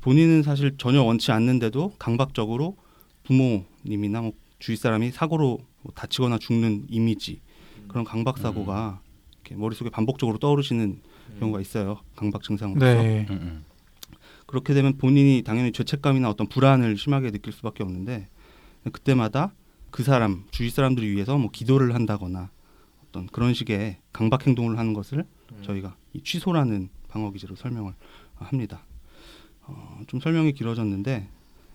본인은 0.00 0.42
사실 0.42 0.76
전혀 0.76 1.02
원치 1.02 1.30
않는데도 1.30 1.94
강박적으로 1.98 2.76
부모님이나 3.22 4.20
뭐 4.20 4.32
주위 4.58 4.76
사람이 4.76 5.12
사고로 5.12 5.60
뭐 5.82 5.92
다치거나 5.94 6.38
죽는 6.38 6.86
이미지 6.90 7.40
그런 7.88 8.04
강박 8.04 8.38
사고가 8.38 9.00
이렇게 9.32 9.54
머릿속에 9.54 9.90
반복적으로 9.90 10.38
떠오르시는 10.38 11.00
경우가 11.38 11.60
있어요. 11.60 12.00
강박 12.16 12.42
증상으로서. 12.42 12.84
네. 12.84 13.26
음, 13.30 13.34
음. 13.34 13.64
그렇게 14.46 14.74
되면 14.74 14.96
본인이 14.98 15.42
당연히 15.42 15.72
죄책감이나 15.72 16.28
어떤 16.28 16.48
불안을 16.48 16.96
심하게 16.96 17.30
느낄 17.30 17.52
수밖에 17.52 17.82
없는데 17.82 18.28
그때마다 18.92 19.52
그 19.90 20.02
사람 20.02 20.44
주위 20.50 20.70
사람들을 20.70 21.08
위해서 21.10 21.38
뭐 21.38 21.50
기도를 21.50 21.94
한다거나 21.94 22.50
어떤 23.14 23.28
그런 23.28 23.54
식의 23.54 23.98
강박 24.12 24.44
행동을 24.44 24.76
하는 24.76 24.92
것을 24.92 25.24
저희가 25.62 25.94
이 26.14 26.20
취소라는 26.20 26.88
방어 27.08 27.30
기제로 27.30 27.54
설명을 27.54 27.92
합니다. 28.34 28.80
어, 29.62 30.00
좀 30.08 30.18
설명이 30.18 30.52
길어졌는데 30.52 31.28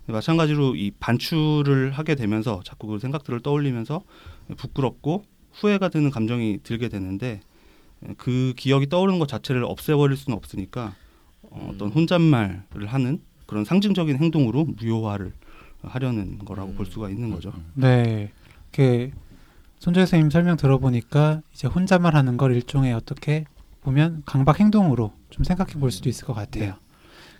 마찬가지로 0.08 0.76
이 0.76 0.92
반출을 1.00 1.92
하게 1.92 2.16
되면서 2.16 2.62
자꾸 2.66 2.88
그 2.88 3.00
생각들을 3.00 3.40
떠올리면서 3.40 4.02
부끄럽고 4.58 5.24
후회가 5.54 5.88
드는 5.88 6.10
감정이 6.10 6.60
들게 6.64 6.90
되는데 6.90 7.40
그 8.18 8.54
기억이 8.58 8.88
떠오르는 8.88 9.20
것 9.20 9.28
자체를 9.28 9.64
없애버릴 9.64 10.18
수는 10.18 10.36
없으니까 10.36 10.96
어, 11.44 11.72
어떤 11.74 11.90
혼잣말을 11.90 12.88
하는 12.88 13.22
그런 13.46 13.64
상징적인 13.64 14.18
행동으로 14.18 14.66
무효화를 14.66 15.32
하려는 15.84 16.40
거라고 16.40 16.74
볼 16.74 16.86
수가 16.86 17.10
있는 17.10 17.32
거죠. 17.32 17.54
네. 17.76 18.32
이렇게 18.74 19.14
손재 19.80 20.02
선생님 20.02 20.30
설명 20.30 20.58
들어보니까 20.58 21.42
이제 21.54 21.68
혼잣말 21.68 22.16
하는 22.16 22.38
걸 22.38 22.54
일종의 22.56 22.94
어떻게 22.94 23.46
보면 23.82 24.24
강박 24.26 24.60
행동으로 24.60 25.14
좀 25.30 25.44
생각해 25.44 25.74
볼 25.74 25.92
수도 25.92 26.10
있을 26.10 26.26
것 26.26 26.34
같아요. 26.34 26.76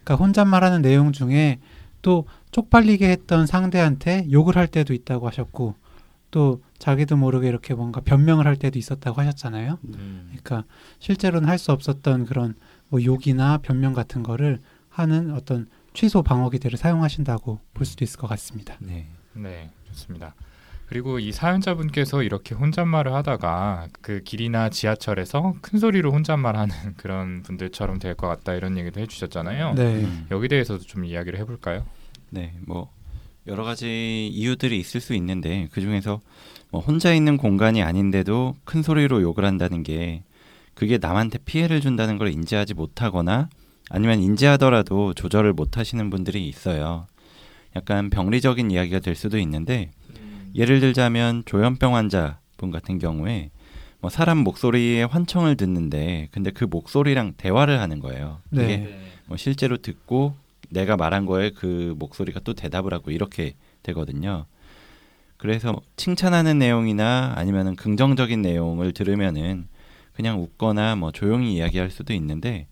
그러니까 0.04 0.16
혼잣말 0.16 0.64
하는 0.64 0.82
내용 0.82 1.12
중에 1.12 1.60
또 2.02 2.26
쪽팔리게 2.52 3.10
했던 3.10 3.46
상대한테 3.46 4.26
욕을 4.32 4.56
할 4.56 4.68
때도 4.68 4.94
있다고 4.94 5.28
하셨고 5.28 5.76
또 6.32 6.62
자기도 6.78 7.18
모르게 7.18 7.48
이렇게 7.50 7.74
뭔가 7.74 8.00
변명을 8.02 8.46
할 8.48 8.56
때도 8.56 8.80
있었다고 8.80 9.20
하셨잖아요. 9.20 9.80
음. 9.84 10.28
그러니까 10.30 10.64
실제로는 11.00 11.50
할 11.50 11.58
수 11.58 11.72
없었던 11.74 12.26
그런 12.26 12.56
뭐 12.88 13.04
욕이나 13.04 13.58
변명 13.58 13.94
같은 13.94 14.24
거를 14.24 14.60
하는 14.88 15.34
어떤 15.34 15.68
취소 15.94 16.24
방어기들을 16.24 16.78
사용하신다고 16.78 17.60
볼 17.74 17.86
수도 17.86 18.06
있을 18.06 18.18
것 18.18 18.28
같습니다. 18.28 18.78
네. 18.80 19.08
네, 19.34 19.70
좋습니다. 19.90 20.36
그리고 20.90 21.20
이 21.20 21.32
사연자분께서 21.32 22.24
이렇게 22.24 22.56
혼잣말을 22.56 23.14
하다가 23.14 23.90
그 24.02 24.22
길이나 24.24 24.70
지하철에서 24.70 25.54
큰 25.62 25.78
소리로 25.78 26.12
혼잣말하는 26.12 26.76
그런 26.98 27.44
분들처럼 27.44 28.00
될 28.00 28.16
것 28.16 28.28
같다 28.28 28.56
이런 28.56 28.76
얘기도 28.78 29.00
해주셨잖아요. 29.00 29.76
네. 29.76 29.84
음. 30.04 30.26
여기 30.32 30.48
대해서도 30.48 30.84
좀 30.84 31.06
이야기를 31.06 31.38
해볼까요? 31.40 31.86
네, 32.32 32.54
뭐 32.66 32.92
여러 33.46 33.64
가지 33.64 34.28
이유들이 34.34 34.80
있을 34.80 35.00
수 35.00 35.14
있는데 35.14 35.68
그 35.72 35.80
중에서 35.80 36.22
뭐 36.72 36.82
혼자 36.82 37.14
있는 37.14 37.38
공간이 37.38 37.84
아닌데도 37.84 38.56
큰 38.64 38.82
소리로 38.82 39.22
욕을 39.22 39.46
한다는 39.46 39.84
게 39.84 40.24
그게 40.74 40.98
남한테 40.98 41.38
피해를 41.46 41.82
준다는 41.82 42.18
걸 42.18 42.30
인지하지 42.30 42.74
못하거나 42.74 43.50
아니면 43.92 44.20
인지하더라도 44.22 45.14
조절을 45.14 45.54
못 45.54 45.78
하시는 45.78 46.10
분들이 46.10 46.48
있어요. 46.48 47.06
약간 47.76 48.10
병리적인 48.10 48.72
이야기가 48.72 49.00
될 49.00 49.14
수도 49.16 49.38
있는데 49.38 49.92
예를 50.56 50.80
들자면 50.80 51.44
조현병 51.46 51.96
환자분 51.96 52.72
같은 52.72 53.00
경우에 53.00 53.52
뭐 54.02 54.10
사람 54.10 54.38
목소리에 54.40 55.04
환청을 55.04 55.58
듣는데 55.58 56.30
근데 56.32 56.52
그 56.52 56.64
목소리랑 56.64 57.34
대화를 57.38 57.80
하는 57.80 58.00
거예요. 58.00 58.40
그게 58.50 58.78
네. 58.78 59.00
뭐 59.26 59.38
실제로 59.38 59.78
듣고 59.78 60.36
내가 60.70 60.96
말한 60.96 61.26
거에 61.26 61.50
그 61.50 61.96
목소리가 61.98 62.40
또 62.44 62.54
대답을 62.54 62.94
하고 62.94 63.12
이렇게 63.12 63.56
되거든요. 63.84 64.46
그래서 65.38 65.80
칭찬하는 65.96 66.60
내용이나 66.60 67.34
아니면은 67.36 67.76
긍정적인 67.76 68.42
내용을 68.42 68.94
들으면은 68.94 69.68
그냥 70.14 70.42
웃거나 70.42 70.96
뭐 70.96 71.12
조용히 71.12 71.56
이야기할 71.56 71.92
수도 71.92 72.14
있는데 72.14 72.68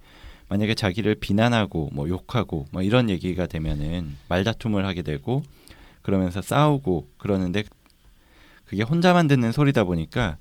만약에 0.50 0.76
자기를 0.76 1.16
비난하고 1.16 1.90
뭐 1.94 2.08
욕하고 2.10 2.68
뭐 2.72 2.82
이런 2.82 3.10
얘기가 3.10 3.48
되면은 3.48 4.16
말다툼을 4.30 4.86
하게 4.86 5.02
되고 5.02 5.44
그러면서 6.08 6.42
싸우고 6.42 7.10
그러는데 7.18 7.66
그게 8.64 8.82
혼자만 8.82 9.28
듣는 9.28 9.52
소리다 9.52 9.84
보니까 9.84 10.38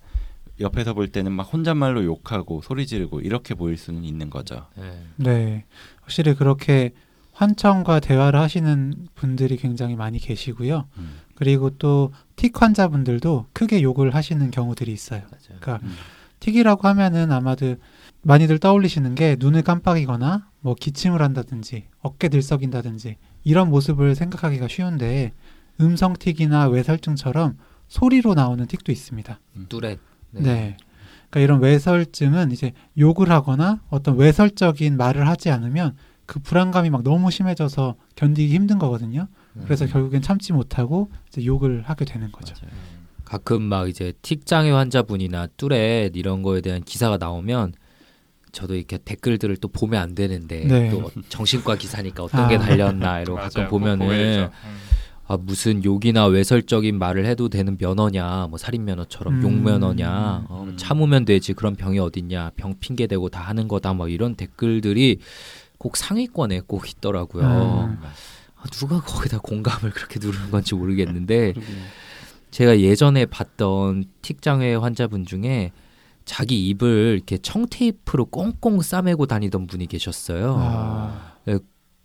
옆에서 0.60 0.94
볼 0.94 1.08
때는 1.08 1.32
막 1.32 1.42
혼잣말로 1.42 2.04
욕하고 2.04 2.62
소리 2.62 2.86
지르고 2.86 3.20
이렇게 3.20 3.56
보일 3.56 3.76
수는 3.76 4.04
있는 4.04 4.30
거죠. 4.30 4.68
네. 4.76 5.02
네. 5.16 5.64
확실히 6.02 6.34
그렇게 6.34 6.92
환청과 7.32 7.98
대화를 7.98 8.38
하시는 8.38 8.94
분들이 9.16 9.56
굉장히 9.56 9.96
많이 9.96 10.20
계시고요. 10.20 10.86
음. 10.98 11.18
그리고 11.34 11.70
또 11.70 12.12
틱 12.36 12.60
환자분들도 12.62 13.46
크게 13.54 13.82
욕을 13.82 14.14
하시는 14.14 14.50
경우들이 14.50 14.92
있어요. 14.92 15.22
맞아요. 15.22 15.58
그러니까 15.58 15.80
음. 15.82 15.94
틱이라고 16.40 16.86
하면은 16.86 17.32
아마도 17.32 17.76
많이들 18.22 18.58
떠올리시는 18.58 19.14
게 19.14 19.36
눈을 19.38 19.62
깜빡이거나 19.62 20.48
뭐 20.60 20.74
기침을 20.74 21.22
한다든지 21.22 21.86
어깨 22.02 22.28
들썩인다든지 22.28 23.16
이런 23.42 23.70
모습을 23.70 24.14
생각하기가 24.14 24.68
쉬운데 24.68 25.32
음성 25.80 26.14
틱이나 26.18 26.68
외설증처럼 26.68 27.56
소리로 27.88 28.34
나오는 28.34 28.66
틱도 28.66 28.92
있습니다. 28.92 29.40
뚜렛. 29.68 29.98
네. 30.32 30.76
그러니까 31.30 31.40
이런 31.40 31.60
외설증은 31.60 32.52
이제 32.52 32.72
욕을 32.98 33.30
하거나 33.30 33.80
어떤 33.88 34.16
외설적인 34.16 34.96
말을 34.96 35.28
하지 35.28 35.50
않으면 35.50 35.96
그 36.24 36.40
불안감이 36.40 36.90
막 36.90 37.02
너무 37.02 37.30
심해져서 37.30 37.96
견디기 38.16 38.52
힘든 38.54 38.78
거거든요. 38.78 39.28
그래서 39.64 39.84
음. 39.84 39.90
결국엔 39.90 40.22
참지 40.22 40.52
못하고 40.52 41.10
이제 41.28 41.44
욕을 41.44 41.82
하게 41.82 42.04
되는 42.04 42.30
거죠. 42.32 42.54
맞아요. 42.60 42.74
가끔 43.24 43.62
막 43.62 43.88
이제 43.88 44.12
틱장애 44.22 44.70
환자분이나 44.70 45.48
뚜렛 45.56 46.12
이런 46.14 46.42
거에 46.42 46.60
대한 46.60 46.82
기사가 46.82 47.16
나오면 47.16 47.74
저도 48.52 48.74
이렇게 48.74 48.98
댓글들을 48.98 49.56
또 49.58 49.68
보면 49.68 50.00
안 50.00 50.14
되는데 50.14 50.64
네. 50.64 50.90
또 50.90 51.10
정신과 51.28 51.76
기사니까 51.76 52.24
어떤 52.24 52.44
아. 52.44 52.48
게 52.48 52.58
달렸나 52.58 53.20
이러고 53.20 53.40
가끔 53.40 53.68
보면은. 53.68 54.50
음. 54.64 54.85
아 55.28 55.36
무슨 55.36 55.84
욕이나 55.84 56.26
외설적인 56.26 56.98
말을 56.98 57.26
해도 57.26 57.48
되는 57.48 57.76
면허냐 57.78 58.46
뭐 58.48 58.58
살인 58.58 58.84
면허처럼 58.84 59.34
음. 59.34 59.42
욕 59.42 59.52
면허냐 59.52 60.46
어, 60.48 60.64
음. 60.68 60.76
참으면 60.76 61.24
되지 61.24 61.52
그런 61.52 61.74
병이 61.74 61.98
어딨냐 61.98 62.52
병 62.56 62.74
핑계 62.78 63.06
대고 63.06 63.28
다 63.28 63.40
하는 63.40 63.66
거다 63.66 63.92
뭐 63.92 64.08
이런 64.08 64.36
댓글들이 64.36 65.18
꼭 65.78 65.96
상위권에 65.96 66.62
꼭 66.66 66.88
있더라고요. 66.88 67.44
음. 67.44 67.98
아, 68.56 68.64
누가 68.72 69.00
거기다 69.00 69.38
공감을 69.38 69.90
그렇게 69.90 70.18
누르는 70.20 70.50
건지 70.50 70.74
모르겠는데 70.74 71.54
제가 72.50 72.80
예전에 72.80 73.26
봤던 73.26 74.04
틱장애 74.22 74.76
환자분 74.76 75.26
중에 75.26 75.72
자기 76.24 76.68
입을 76.68 77.14
이렇게 77.16 77.38
청테이프로 77.38 78.26
꽁꽁 78.26 78.80
싸매고 78.80 79.26
다니던 79.26 79.66
분이 79.66 79.86
계셨어요. 79.86 80.56
아, 80.58 81.34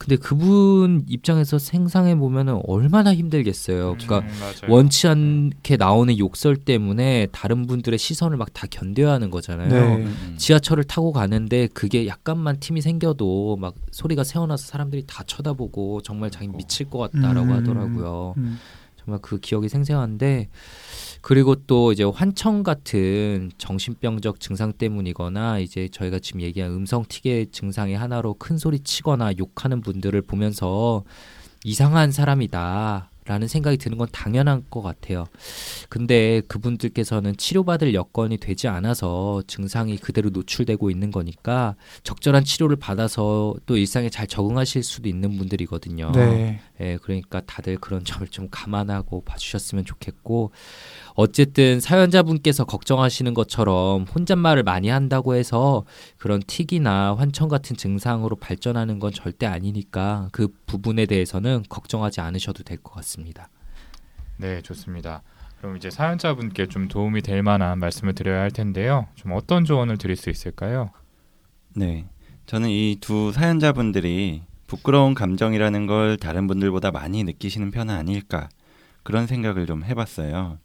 근데 0.02 0.16
그분 0.16 1.06
입장에서 1.08 1.60
생상해 1.60 2.16
보면은 2.16 2.60
얼마나 2.66 3.14
힘들겠어요. 3.14 3.98
그러니까 4.00 4.20
음, 4.20 4.34
맞아요. 4.40 4.74
원치 4.74 5.08
않게 5.08 5.78
나오는 5.78 6.18
욕설 6.18 6.56
때문에 6.58 7.28
다른 7.32 7.68
분들의 7.68 8.00
시선을 8.00 8.38
막 8.38 8.52
다 8.54 8.68
견뎌야 8.70 9.14
하는 9.14 9.30
거잖아요. 9.32 9.70
네. 9.70 10.04
음. 10.04 10.36
지하철을 10.38 10.84
타고 10.84 11.12
가는데 11.14 11.68
그게 11.68 12.06
약간만 12.08 12.58
틈이 12.60 12.82
생겨도 12.82 13.58
막 13.58 13.76
소리가 13.92 14.24
새어나서 14.24 14.66
사람들이 14.66 15.04
다 15.08 15.24
쳐다보고 15.26 16.02
정말 16.02 16.32
자기 16.32 16.48
미칠 16.50 16.90
것 16.90 16.98
같다라고 16.98 17.48
음. 17.48 17.52
하더라고요. 17.54 18.36
음. 19.12 19.12
정말 19.12 19.20
그 19.22 19.40
기억이 19.40 19.68
생생한데 19.68 20.50
그리고 21.22 21.56
또 21.56 21.92
이제 21.92 22.04
환청 22.04 22.64
같은 22.64 23.52
정신병적 23.58 24.40
증상 24.40 24.74
때문이거나 24.74 25.60
이제 25.60 25.90
저희가 25.90 26.20
지금 26.20 26.42
얘기한 26.42 26.72
음성 26.72 27.04
틱의 27.08 27.52
증상의 27.52 27.98
하나로 27.98 28.36
큰 28.36 28.58
소리 28.58 28.80
치거나 28.80 29.34
욕하는 29.38 29.82
분들을 29.82 30.20
보면서 30.24 31.04
이상한 31.64 32.12
사람이다 32.12 33.11
라는 33.32 33.48
생각이 33.48 33.78
드는 33.78 33.98
건 33.98 34.10
당연한 34.12 34.66
것 34.70 34.82
같아요. 34.82 35.26
근데 35.88 36.42
그분들께서는 36.50 37.38
치료받을 37.38 37.94
여건이 37.94 38.40
되지 38.40 38.68
않아서 38.68 39.42
증상이 39.48 39.96
그대로 39.96 40.30
노출되고 40.32 40.92
있는 40.92 41.12
거니까 41.12 41.76
적절한 42.04 42.44
치료를 42.44 42.76
받아서 42.76 43.56
또 43.66 43.78
일상에 43.78 44.10
잘 44.10 44.28
적응하실 44.28 44.84
수도 44.84 45.08
있는 45.08 45.38
분들이거든요. 45.38 46.12
네. 46.12 46.60
예, 46.82 46.98
그러니까 47.02 47.40
다들 47.46 47.78
그런 47.78 48.04
점을 48.04 48.28
좀 48.28 48.50
감안하고 48.52 49.24
봐주셨으면 49.24 49.86
좋겠고 49.86 50.52
어쨌든 51.16 51.80
사연자분께서 51.80 52.66
걱정하시는 52.66 53.34
것처럼 53.34 54.04
혼잣말을 54.04 54.64
많이 54.64 54.90
한다고 54.90 55.36
해서 55.36 55.84
그런 56.18 56.42
틱이나 56.46 57.16
환청 57.16 57.48
같은 57.50 57.76
증상으로 57.76 58.36
발전하는 58.38 59.00
건 59.00 59.12
절대 59.12 59.46
아니니까 59.46 60.30
그 60.32 60.48
부분에 60.66 61.06
대해서는 61.06 61.64
걱정하지 61.70 62.22
않으셔도 62.22 62.64
될 62.64 62.78
것 62.82 62.94
같습니다. 62.96 63.50
네, 64.38 64.62
좋습니다. 64.62 65.22
그럼 65.60 65.78
이제 65.78 65.92
사연자분께 65.92 66.68
좀 66.68 66.88
도움이 66.88 67.22
될 67.22 67.44
만한 67.44 67.78
말씀을 67.80 68.14
드려야 68.16 68.42
할 68.42 68.50
텐데요. 68.50 69.08
좀 69.16 69.34
어떤 69.34 69.64
조언을 69.66 69.98
드릴 69.98 70.16
수 70.16 70.30
있을까요? 70.32 70.90
네. 71.76 72.08
저는 72.48 72.70
이 72.70 72.98
두 73.00 73.32
사연자분들이 73.32 74.42
부끄러운 74.68 75.14
감정이라는 75.14 75.86
걸 75.86 76.18
다른 76.18 76.48
분들보다 76.48 76.92
많이 76.92 77.24
느끼시는 77.24 77.72
편은 77.72 77.94
아닐까 77.94 78.50
그런 79.04 79.28
생각을 79.28 79.66
좀 79.68 79.84
해봤어요. 79.84 80.58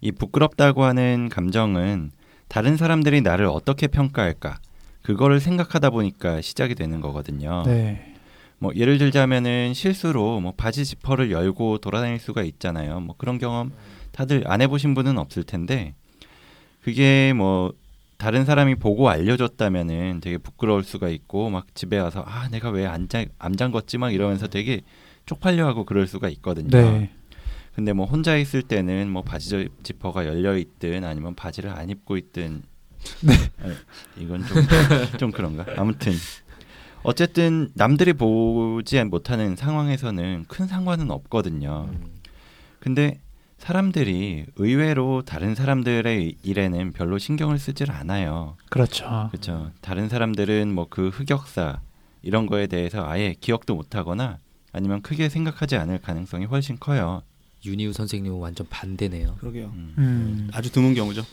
이 0.00 0.12
부끄럽다고 0.12 0.84
하는 0.84 1.28
감정은 1.28 2.10
다른 2.48 2.76
사람들이 2.76 3.22
나를 3.22 3.46
어떻게 3.46 3.86
평가할까 3.86 4.58
그거를 5.02 5.40
생각하다 5.40 5.90
보니까 5.90 6.40
시작이 6.40 6.74
되는 6.74 7.00
거거든요. 7.00 7.62
네. 7.66 8.14
뭐 8.58 8.72
예를 8.74 8.98
들자면은 8.98 9.74
실수로 9.74 10.40
뭐 10.40 10.52
바지 10.56 10.84
지퍼를 10.84 11.30
열고 11.30 11.78
돌아다닐 11.78 12.18
수가 12.18 12.42
있잖아요. 12.42 13.00
뭐 13.00 13.14
그런 13.18 13.38
경험 13.38 13.72
다들 14.12 14.44
안 14.46 14.62
해보신 14.62 14.94
분은 14.94 15.18
없을 15.18 15.44
텐데 15.44 15.94
그게 16.82 17.32
뭐 17.34 17.72
다른 18.16 18.44
사람이 18.44 18.76
보고 18.76 19.10
알려줬다면은 19.10 20.20
되게 20.22 20.38
부끄러울 20.38 20.84
수가 20.84 21.08
있고 21.10 21.50
막 21.50 21.74
집에 21.74 21.98
와서 21.98 22.24
아 22.26 22.48
내가 22.48 22.70
왜안 22.70 23.08
안 23.38 23.56
잠궜지 23.56 23.98
막 23.98 24.12
이러면서 24.14 24.46
되게 24.46 24.80
쪽팔려 25.26 25.66
하고 25.66 25.84
그럴 25.84 26.06
수가 26.06 26.28
있거든요. 26.30 26.70
네. 26.70 27.10
근데 27.76 27.92
뭐 27.92 28.06
혼자 28.06 28.36
있을 28.38 28.62
때는 28.62 29.10
뭐 29.10 29.20
바지 29.22 29.50
저- 29.50 29.64
지퍼가 29.82 30.24
열려 30.26 30.56
있든 30.56 31.04
아니면 31.04 31.34
바지를 31.34 31.68
안 31.70 31.90
입고 31.90 32.16
있든 32.16 32.62
네. 33.20 33.34
아니, 33.62 33.74
이건 34.16 34.42
좀 34.46 34.56
좀 35.20 35.30
그런가 35.30 35.66
아무튼 35.76 36.14
어쨌든 37.02 37.68
남들이 37.74 38.14
보지 38.14 39.04
못하는 39.04 39.54
상황에서는 39.56 40.46
큰 40.48 40.66
상관은 40.66 41.10
없거든요. 41.10 41.88
음. 41.92 42.14
근데 42.80 43.20
사람들이 43.58 44.46
의외로 44.56 45.22
다른 45.22 45.54
사람들의 45.54 46.36
일에는 46.42 46.92
별로 46.92 47.18
신경을 47.18 47.58
쓰질 47.58 47.90
않아요. 47.90 48.56
그렇죠. 48.70 49.28
그렇죠. 49.30 49.70
다른 49.82 50.08
사람들은 50.08 50.72
뭐 50.74 50.86
그 50.88 51.08
흑역사 51.08 51.80
이런 52.22 52.46
거에 52.46 52.66
대해서 52.66 53.06
아예 53.06 53.34
기억도 53.38 53.74
못 53.74 53.94
하거나 53.94 54.38
아니면 54.72 55.02
크게 55.02 55.28
생각하지 55.28 55.76
않을 55.76 55.98
가능성이 55.98 56.46
훨씬 56.46 56.78
커요. 56.80 57.22
윤희우 57.66 57.92
선생님은 57.92 58.38
완전 58.38 58.66
반대네요. 58.70 59.36
그러게요. 59.40 59.66
음, 59.74 59.94
음. 59.98 60.50
아주 60.52 60.70
드문 60.72 60.94
경우죠. 60.94 61.24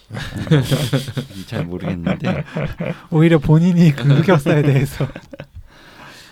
잘 1.48 1.65
모르겠는데 1.65 2.43
오히려 3.12 3.39
본인이 3.39 3.91
그 3.91 4.04
흑역사에 4.04 4.62
대해서 4.63 5.08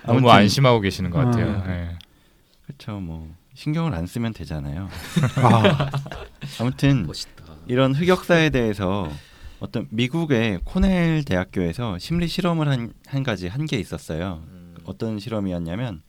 너무 0.06 0.30
안심하고 0.32 0.82
계시는 0.82 1.10
것 1.12 1.20
같아요. 1.20 1.62
아. 1.64 1.68
네. 1.68 1.98
그렇죠. 2.66 3.00
뭐 3.00 3.30
신경을 3.54 3.94
안 3.94 4.08
쓰면 4.08 4.34
되잖아요. 4.34 4.90
아, 5.36 5.90
아무튼 6.60 7.06
멋있다. 7.06 7.44
이런 7.68 7.94
흑역사에 7.94 8.50
대해서 8.50 9.12
어떤 9.60 9.88
미국의 9.92 10.62
코넬 10.64 11.24
대학교에서 11.26 12.00
심리 12.00 12.28
실험을 12.28 12.68
한, 12.68 12.94
한 13.06 13.24
가지 13.24 13.48
한 13.48 13.66
게 13.68 13.78
있었어요. 13.78 14.44
음. 14.48 14.76
어떤 14.86 15.20
실험이었냐면 15.20 16.02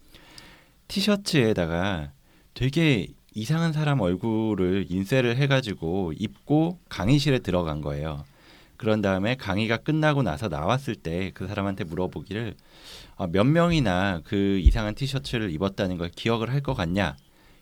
티셔츠에다가 0.88 2.12
되게 2.55 3.09
이상한 3.34 3.72
사람 3.72 4.00
얼굴을 4.00 4.86
인쇄를 4.90 5.36
해가지고 5.36 6.12
입고 6.18 6.78
강의실에 6.88 7.38
들어간 7.40 7.80
거예요. 7.80 8.24
그런 8.76 9.00
다음에 9.00 9.36
강의가 9.36 9.76
끝나고 9.76 10.22
나서 10.22 10.48
나왔을 10.48 10.96
때 10.96 11.30
그 11.34 11.46
사람한테 11.46 11.84
물어보기를 11.84 12.54
아, 13.16 13.26
몇 13.28 13.44
명이나 13.44 14.20
그 14.24 14.58
이상한 14.58 14.94
티셔츠를 14.94 15.50
입었다는 15.52 15.98
걸 15.98 16.10
기억을 16.10 16.50
할 16.50 16.62
것 16.62 16.74
같냐 16.74 17.16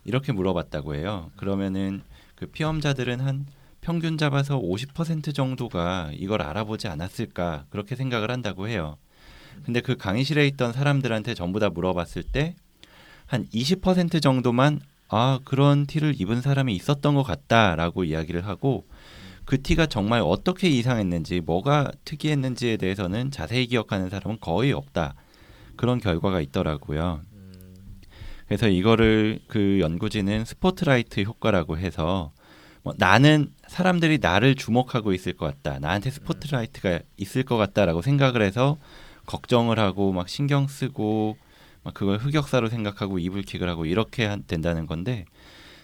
이렇게 0.05 0.33
물어봤다고 0.33 0.95
해요. 0.95 1.31
그러면은 1.37 2.03
그 2.35 2.47
피험자들은 2.47 3.21
한 3.21 3.47
평균 3.83 4.17
잡아서 4.19 4.59
50% 4.59 5.35
정도가 5.35 6.11
이걸 6.15 6.43
알아보지 6.43 6.89
않았을까 6.89 7.67
그렇게 7.71 7.97
생각을 7.97 8.31
한다고 8.31 8.69
해요. 8.69 8.97
근데 9.65 9.81
그 9.81 9.97
강의실에 9.97 10.47
있던 10.49 10.73
사람들한테 10.73 11.35
전부 11.35 11.61
다 11.61 11.69
물어봤을 11.71 12.23
때 12.25 12.57
한 13.27 13.47
20% 13.55 14.21
정도만 14.21 14.81
아 15.11 15.41
그런 15.45 15.87
티를 15.87 16.15
입은 16.21 16.41
사람이 16.41 16.75
있었던 16.77 17.15
것 17.15 17.25
같다라고 17.25 18.05
이야기를 18.05 18.47
하고 18.47 18.87
그 19.45 19.61
티가 19.61 19.87
정말 19.87 20.21
어떻게 20.25 20.69
이상했는지 20.69 21.41
뭐가 21.41 21.91
특이했는지에 22.05 22.77
대해서는 22.77 23.33
자세히 23.33 23.67
기억하는 23.67 24.09
사람은 24.09 24.39
거의 24.41 24.73
없다 24.73 25.15
그런 25.75 25.99
결과가 25.99 26.41
있더라고요. 26.41 27.23
그래서 28.47 28.69
이거를 28.69 29.41
그 29.49 29.79
연구진은 29.81 30.45
스포트라이트 30.45 31.23
효과라고 31.23 31.79
해서 31.79 32.33
뭐 32.83 32.95
나는 32.97 33.53
사람들이 33.67 34.19
나를 34.19 34.55
주목하고 34.55 35.13
있을 35.13 35.33
것 35.33 35.47
같다. 35.47 35.81
나한테 35.81 36.11
스포트라이트가 36.11 37.01
있을 37.17 37.43
것 37.43 37.57
같다라고 37.57 38.03
생각을 38.03 38.43
해서 38.43 38.79
걱정을 39.27 39.79
하고 39.79 40.13
막 40.13 40.29
신경 40.29 40.67
쓰고 40.67 41.37
막 41.83 41.95
그걸 41.95 42.19
흑역사로 42.19 42.69
생각하고 42.69 43.19
이불킥을 43.19 43.69
하고 43.69 43.87
이렇게 43.87 44.27
한- 44.27 44.45
된다는 44.47 44.87
건데 44.87 45.25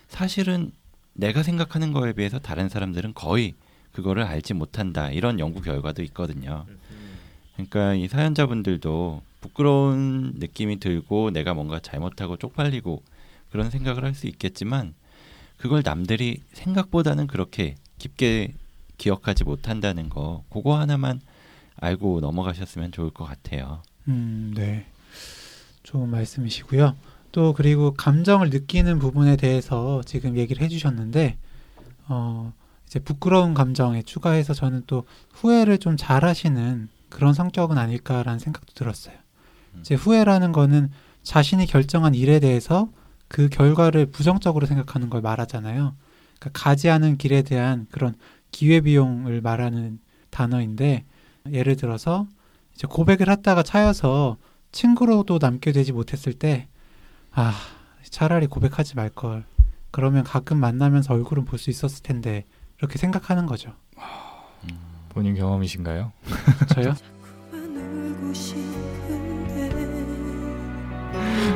사실은 0.09 0.73
내가 1.15 1.43
생각하는 1.43 1.93
거에 1.93 2.13
비해서 2.13 2.39
다른 2.39 2.69
사람들은 2.69 3.15
거의 3.15 3.55
그거를 3.93 4.23
알지 4.25 4.53
못한다. 4.55 5.11
이런 5.11 5.39
연구 5.41 5.63
결과도 5.63 6.03
있거든요. 6.05 6.67
그러니까 7.55 7.95
이 7.95 8.07
사연자분들도 8.09 9.23
부끄러운 9.41 10.35
느낌이 10.37 10.79
들고 10.79 11.31
내가 11.31 11.55
뭔가 11.55 11.81
잘못하고 11.81 12.37
쪽팔리고 12.37 13.03
그런 13.51 13.71
생각을 13.71 14.05
할 14.05 14.15
수 14.15 14.27
있겠지만 14.27 14.93
그걸 15.57 15.83
남들이 15.83 16.43
생각보다는 16.53 17.27
그렇게 17.27 17.77
깊게 17.99 18.53
기억하지 18.99 19.45
못한다는 19.45 20.11
거 20.11 20.45
그거 20.51 20.79
하나만 20.79 21.21
알고 21.77 22.21
넘어가셨으면 22.21 22.93
좋을 22.93 23.11
것 23.11 23.25
같아요. 23.25 23.83
음, 24.09 24.53
네. 24.55 24.85
좋은 25.87 26.11
말씀이시고요. 26.11 26.96
또 27.31 27.53
그리고 27.53 27.94
감정을 27.94 28.51
느끼는 28.51 28.99
부분에 28.99 29.37
대해서 29.37 30.03
지금 30.05 30.37
얘기를 30.37 30.62
해주셨는데, 30.62 31.38
어, 32.09 32.53
이제 32.87 32.99
부끄러운 32.99 33.55
감정에 33.55 34.03
추가해서 34.03 34.53
저는 34.53 34.83
또 34.87 35.05
후회를 35.33 35.79
좀 35.79 35.96
잘하시는 35.96 36.88
그런 37.09 37.35
성격은 37.35 37.79
아닐까라는 37.79 38.38
생각도 38.38 38.75
들었어요. 38.75 39.14
음. 39.75 39.81
이제 39.81 39.94
후회라는 39.94 40.53
거는 40.53 40.90
자신이 41.22 41.66
결정한 41.66 42.14
일에 42.14 42.40
대해서 42.40 42.88
그 43.29 43.49
결과를 43.49 44.07
부정적으로 44.07 44.66
생각하는 44.66 45.09
걸 45.09 45.20
말하잖아요. 45.20 45.94
그러니까 46.38 46.51
가지 46.53 46.90
않은 46.90 47.16
길에 47.16 47.42
대한 47.42 47.87
그런 47.90 48.14
기회 48.51 48.81
비용을 48.81 49.40
말하는 49.40 49.99
단어인데 50.31 51.05
예를 51.53 51.77
들어서 51.77 52.27
이제 52.75 52.87
고백을 52.88 53.31
했다가 53.31 53.62
차여서 53.62 54.37
친구로도 54.73 55.39
남게 55.41 55.73
되지 55.73 55.93
못했을 55.93 56.33
때 56.33 56.69
아, 57.33 57.55
차라리 58.09 58.47
고백하지 58.47 58.97
말 58.97 59.09
걸. 59.11 59.45
그러면 59.91 60.25
가끔 60.25 60.59
만나면서 60.59 61.15
얼굴은 61.15 61.45
볼 61.45 61.59
수 61.59 61.71
있었을 61.71 62.03
텐데 62.03 62.45
이렇게 62.79 62.99
생각하는 62.99 63.47
거죠. 63.47 63.73
본인 65.11 65.35
경험이신가요? 65.35 66.13
저요? 66.75 66.95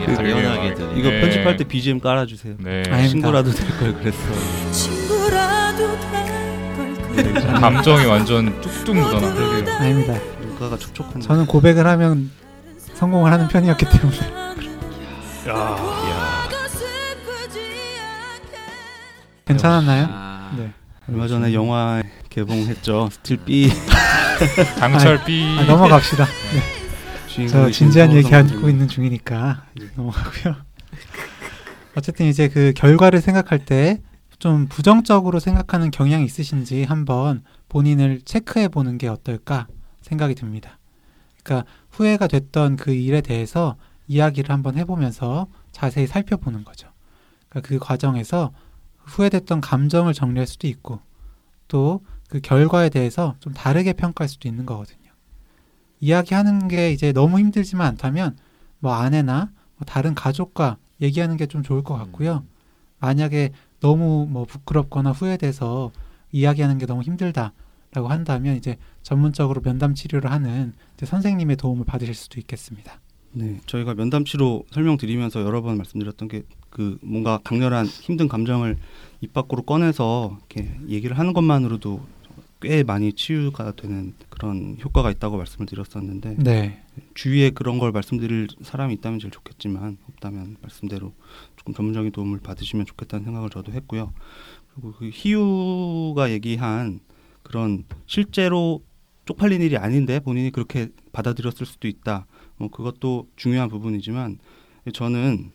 당연하게 0.07 0.75
그- 0.75 0.95
이거 0.97 1.11
네. 1.11 1.21
편집할 1.21 1.57
때 1.57 1.65
BGM 1.65 2.01
깔아주세요. 2.01 2.57
네. 2.59 2.83
친구라도 3.09 3.51
될 3.53 3.79
걸 3.79 3.95
그랬어. 3.95 4.19
친구라도 4.73 5.99
될걸 6.01 7.17
네, 7.17 7.33
감정이 7.61 8.07
완전 8.07 8.61
뚝뚝 8.61 8.97
묻어나. 8.97 9.27
아닙니다. 9.79 10.15
눈가가 10.41 10.77
촉촉한. 10.77 11.21
저는 11.21 11.47
고백을 11.47 11.87
하면 11.87 12.31
성공을 13.01 13.33
하는 13.33 13.49
편이었기 13.49 13.87
때문에. 13.87 14.19
괜찮았나요? 19.47 20.07
아, 20.09 20.55
네. 20.57 20.73
얼마 21.09 21.27
전에 21.27 21.53
영화 21.55 22.03
개봉했죠. 22.29 23.09
Steel 23.11 23.39
비. 23.39 23.69
강철비. 24.79 25.45
아, 25.59 25.65
넘어갑시다. 25.65 26.27
저 26.27 27.27
주인공이 27.27 27.73
진지한 27.73 28.13
신성호 28.13 28.39
얘기. 28.45 28.55
하고 28.55 28.69
있는 28.69 28.87
중이니까 28.87 29.65
넘어가고요. 29.97 30.55
어쨌든 31.97 32.27
이제 32.27 32.49
그 32.49 32.73
결과를 32.77 33.21
생각할 33.21 33.65
때 33.65 34.01
좀 34.41 34.69
부정적으로 34.69 35.39
생각하는 35.39 35.91
경향이 35.91 36.25
있으신지 36.25 36.85
한번 36.85 37.43
본인을 37.69 38.23
체크해 38.25 38.69
보는 38.69 38.97
게 38.97 39.07
어떨까 39.07 39.67
생각이 40.01 40.35
듭니다. 40.35 40.79
그러니까 41.45 41.71
후회가 42.01 42.27
됐던 42.27 42.77
그 42.77 42.93
일에 42.93 43.21
대해서 43.21 43.77
이야기를 44.09 44.51
한번 44.51 44.77
해보면서 44.77 45.47
자세히 45.71 46.07
살펴보는 46.07 46.65
거죠. 46.65 46.89
그러니까 47.49 47.69
그 47.69 47.79
과정에서 47.79 48.53
후회됐던 48.99 49.61
감정을 49.61 50.15
정리할 50.15 50.47
수도 50.47 50.67
있고 50.67 51.01
또 51.69 52.01
그 52.31 52.39
결과에 52.41 52.91
대해서 52.91 53.35
좀 53.41 53.53
다르게 53.53 53.93
평가할 53.93 54.29
수도 54.29 54.49
있는 54.49 54.65
거거든요. 54.65 55.11
이야기하는 55.99 56.69
게 56.69 56.93
이제 56.93 57.11
너무 57.13 57.41
힘들지만 57.41 57.89
않다면 57.89 58.39
뭐 58.79 58.95
아내나 58.95 59.51
뭐 59.77 59.85
다른 59.85 60.15
가족과 60.15 60.77
얘기하는 61.01 61.37
게 61.37 61.47
좀 61.47 61.65
좋을 61.65 61.83
것 61.83 61.97
같고요. 61.97 62.45
만약에 63.01 63.51
너무 63.81 64.29
뭐 64.31 64.45
부끄럽거나 64.45 65.11
후회돼서 65.11 65.91
이야기하는 66.31 66.79
게 66.79 66.87
너무 66.87 67.03
힘들다 67.03 67.53
라고 67.93 68.09
한다면 68.09 68.57
이제 68.57 68.77
전문적으로 69.03 69.63
면담 69.63 69.95
치료를 69.95 70.31
하는 70.31 70.75
이제 70.97 71.07
선생님의 71.07 71.57
도움을 71.57 71.85
받으실 71.85 72.15
수도 72.15 72.39
있겠습니다. 72.39 73.01
네, 73.33 73.61
저희가 73.67 73.95
면담 73.95 74.25
치료 74.25 74.65
설명드리면서 74.71 75.43
여러 75.43 75.61
번 75.63 75.77
말씀드렸던 75.77 76.29
게 76.29 76.43
그 76.71 76.99
뭔가 77.03 77.41
강렬한 77.45 77.87
힘든 77.87 78.29
감정을 78.29 78.79
입 79.21 79.33
밖으로 79.33 79.63
꺼내서 79.63 80.39
이렇게 80.39 80.73
얘기를 80.89 81.19
하는 81.19 81.33
것만으로도 81.33 82.01
꽤 82.61 82.83
많이 82.83 83.13
치유가 83.13 83.73
되는 83.73 84.15
그런 84.29 84.77
효과가 84.83 85.11
있다고 85.11 85.37
말씀을 85.37 85.67
드렸었는데 85.67 86.37
네. 86.39 86.83
주위에 87.15 87.51
그런 87.51 87.79
걸 87.79 87.91
말씀드릴 87.91 88.49
사람이 88.63 88.95
있다면 88.95 89.19
제일 89.19 89.31
좋겠지만 89.31 89.99
없다면 90.09 90.59
말씀대로 90.61 91.13
조금 91.57 91.75
전문적인 91.75 92.13
도움을 92.13 92.39
받으시면 92.41 92.87
좋겠다는 92.87 93.25
생각을 93.25 93.51
저도 93.51 93.73
했고요. 93.73 94.13
그리고 94.75 94.93
그 94.93 95.11
희유가 95.13 96.31
얘기한 96.31 97.01
그런 97.51 97.83
실제로 98.07 98.81
쪽팔린 99.25 99.61
일이 99.61 99.77
아닌데 99.77 100.21
본인이 100.21 100.53
그렇게 100.53 100.89
받아들였을 101.11 101.67
수도 101.67 101.89
있다. 101.89 102.27
뭐 102.57 102.69
그것도 102.69 103.27
중요한 103.35 103.69
부분이지만 103.69 104.39
저는 104.95 105.51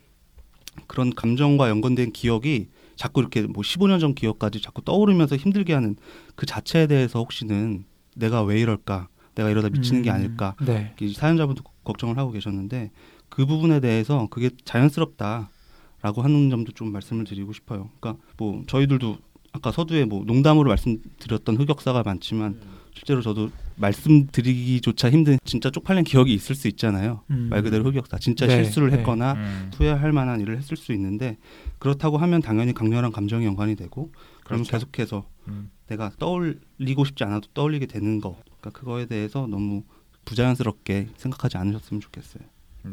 그런 0.88 1.16
감정과 1.16 1.70
연관된 1.70 2.12
기억이 2.12 2.68
자꾸 2.98 3.22
이렇게 3.22 3.44
뭐 3.44 3.64
15년 3.64 4.02
전 4.02 4.14
기억까지 4.14 4.62
자꾸 4.62 4.82
떠오르면서 4.82 5.38
힘들게 5.38 5.74
하는 5.74 5.96
그 6.36 6.46
자체에 6.46 6.88
대해서 6.88 7.20
혹시는 7.20 7.86
내가 8.18 8.44
왜 8.44 8.60
이럴까? 8.60 9.08
내가 9.36 9.50
이러다 9.50 9.70
미치는 9.70 10.02
게 10.02 10.10
음, 10.10 10.16
아닐까? 10.16 10.56
네. 10.66 10.94
이 11.00 11.14
사연자분도 11.14 11.64
걱정을 11.86 12.18
하고 12.18 12.32
계셨는데 12.32 12.92
그 13.30 13.46
부분에 13.46 13.80
대해서 13.80 14.28
그게 14.30 14.50
자연스럽다라고 14.66 16.22
하는 16.22 16.50
점도 16.50 16.74
좀 16.74 16.92
말씀을 16.92 17.24
드리고 17.24 17.54
싶어요. 17.54 17.90
그러니까 18.02 18.22
뭐 18.36 18.64
저희들도 18.68 19.18
아까 19.56 19.72
서두에 19.72 20.04
뭐 20.04 20.24
농담으로 20.26 20.68
말씀드렸던 20.70 21.56
흑역사가 21.56 22.04
많지만 22.04 22.60
실제로 22.94 23.22
저도 23.22 23.50
말씀드리기조차 23.78 25.10
힘든 25.10 25.38
진짜 25.46 25.70
쪽팔린 25.70 26.04
기억이 26.04 26.34
있을 26.34 26.56
수 26.56 26.68
있잖아요. 26.68 27.22
음. 27.30 27.48
말 27.50 27.62
그대로 27.62 27.86
흑역사. 27.86 28.20
진짜 28.20 28.48
네, 28.48 28.64
실수를 28.64 28.92
네. 28.92 28.98
했거나 28.98 29.34
음, 29.34 29.72
후회할 29.76 30.12
만한 30.12 30.42
일을 30.42 30.58
했을 30.58 30.76
수 30.76 30.92
있는데 30.94 31.38
그렇다고 31.80 32.18
하면 32.18 32.42
당연히 32.42 32.74
강렬한 32.74 33.12
감정이 33.12 33.46
연관이 33.46 33.76
되고 33.76 34.12
그러면 34.44 34.66
그렇죠. 34.66 34.88
계속해서 34.88 35.26
음. 35.48 35.72
내가 35.88 36.12
떠올리고 36.20 37.06
싶지 37.06 37.24
않아도 37.24 37.48
떠올리게 37.54 37.86
되는 37.86 38.20
거. 38.20 38.38
그러니까 38.60 38.70
그거에 38.72 39.06
대해서 39.06 39.48
너무 39.48 39.84
부자연스럽게 40.26 41.10
생각하지 41.16 41.58
않으셨으면 41.58 42.02
좋겠어요. 42.02 42.44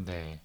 네, 0.05 0.39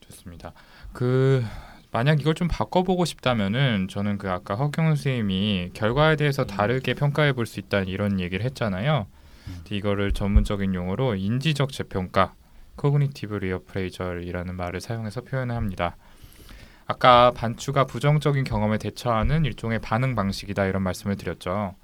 좋습니다. 0.00 0.52
그 0.92 1.42
만약 1.92 2.20
이걸 2.20 2.34
좀 2.34 2.48
바꿔보고 2.48 3.04
싶다면은 3.04 3.86
저는 3.88 4.16
그 4.16 4.30
아까 4.30 4.54
허경 4.54 4.86
선생님이 4.86 5.70
결과에 5.74 6.16
대해서 6.16 6.44
다르게 6.46 6.94
평가해 6.94 7.34
볼 7.34 7.46
수 7.46 7.60
있다는 7.60 7.86
이런 7.88 8.18
얘기를 8.18 8.44
했잖아요. 8.46 9.06
근데 9.44 9.76
이거를 9.76 10.12
전문적인 10.12 10.74
용어로 10.74 11.16
인지적 11.16 11.70
재평가, 11.70 12.32
cognitive 12.80 13.36
reappraisal이라는 13.36 14.56
말을 14.56 14.80
사용해서 14.80 15.20
표현을 15.20 15.54
합니다. 15.54 15.96
아까 16.86 17.30
반추가 17.32 17.84
부정적인 17.84 18.44
경험에 18.44 18.78
대처하는 18.78 19.44
일종의 19.44 19.80
반응 19.80 20.14
방식이다 20.14 20.64
이런 20.66 20.82
말씀을 20.82 21.16
드렸죠. 21.16 21.74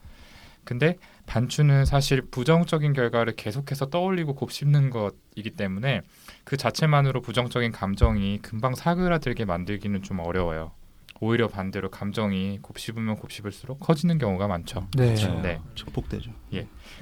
근데 0.64 0.96
반추는 1.28 1.84
사실 1.84 2.22
부정적인 2.22 2.94
결과를 2.94 3.34
계속해서 3.36 3.90
떠올리고 3.90 4.34
곱씹는 4.34 4.90
것이기 4.90 5.50
때문에 5.50 6.00
그 6.44 6.56
자체만으로 6.56 7.20
부정적인 7.20 7.70
감정이 7.70 8.38
금방 8.38 8.74
사그라들게 8.74 9.44
만들기는 9.44 10.02
좀 10.02 10.20
어려워요. 10.20 10.72
오히려 11.20 11.48
반대로 11.48 11.90
감정이 11.90 12.60
곱씹으면 12.62 13.16
곱씹을수록 13.16 13.80
커지는 13.80 14.18
경우가 14.18 14.46
많죠. 14.46 14.86
네. 14.96 15.06
그렇죠. 15.06 15.40
네. 15.42 15.60
증폭되죠. 15.74 16.30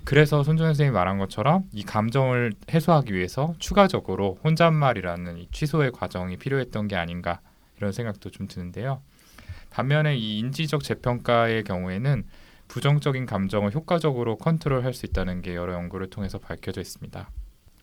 그래서 0.05 0.43
손정 0.43 0.67
선생님이 0.67 0.95
말한 0.95 1.19
것처럼 1.19 1.65
이 1.73 1.85
감정을 1.85 2.55
해소하기 2.71 3.15
위해서 3.15 3.55
추가적으로 3.59 4.39
혼잣말이라는 4.43 5.39
이 5.39 5.49
취소의 5.53 5.93
과정이 5.93 6.37
필요했던 6.37 6.89
게 6.89 6.97
아닌가 6.97 7.41
이런 7.77 7.93
생각도 7.93 8.31
좀 8.31 8.49
드는데요. 8.49 9.03
반면에 9.71 10.17
이 10.17 10.39
인지적 10.39 10.83
재평가의 10.83 11.65
경우에는 11.65 12.25
부정적인 12.69 13.27
감정을 13.27 13.73
효과적으로 13.73 14.37
컨트롤할 14.37 14.93
수 14.95 15.07
있다는 15.07 15.43
게 15.43 15.55
여러 15.55 15.75
연구를 15.75 16.11
통해서 16.11 16.39
밝혀져 16.39 16.81
있습니다. 16.81 17.31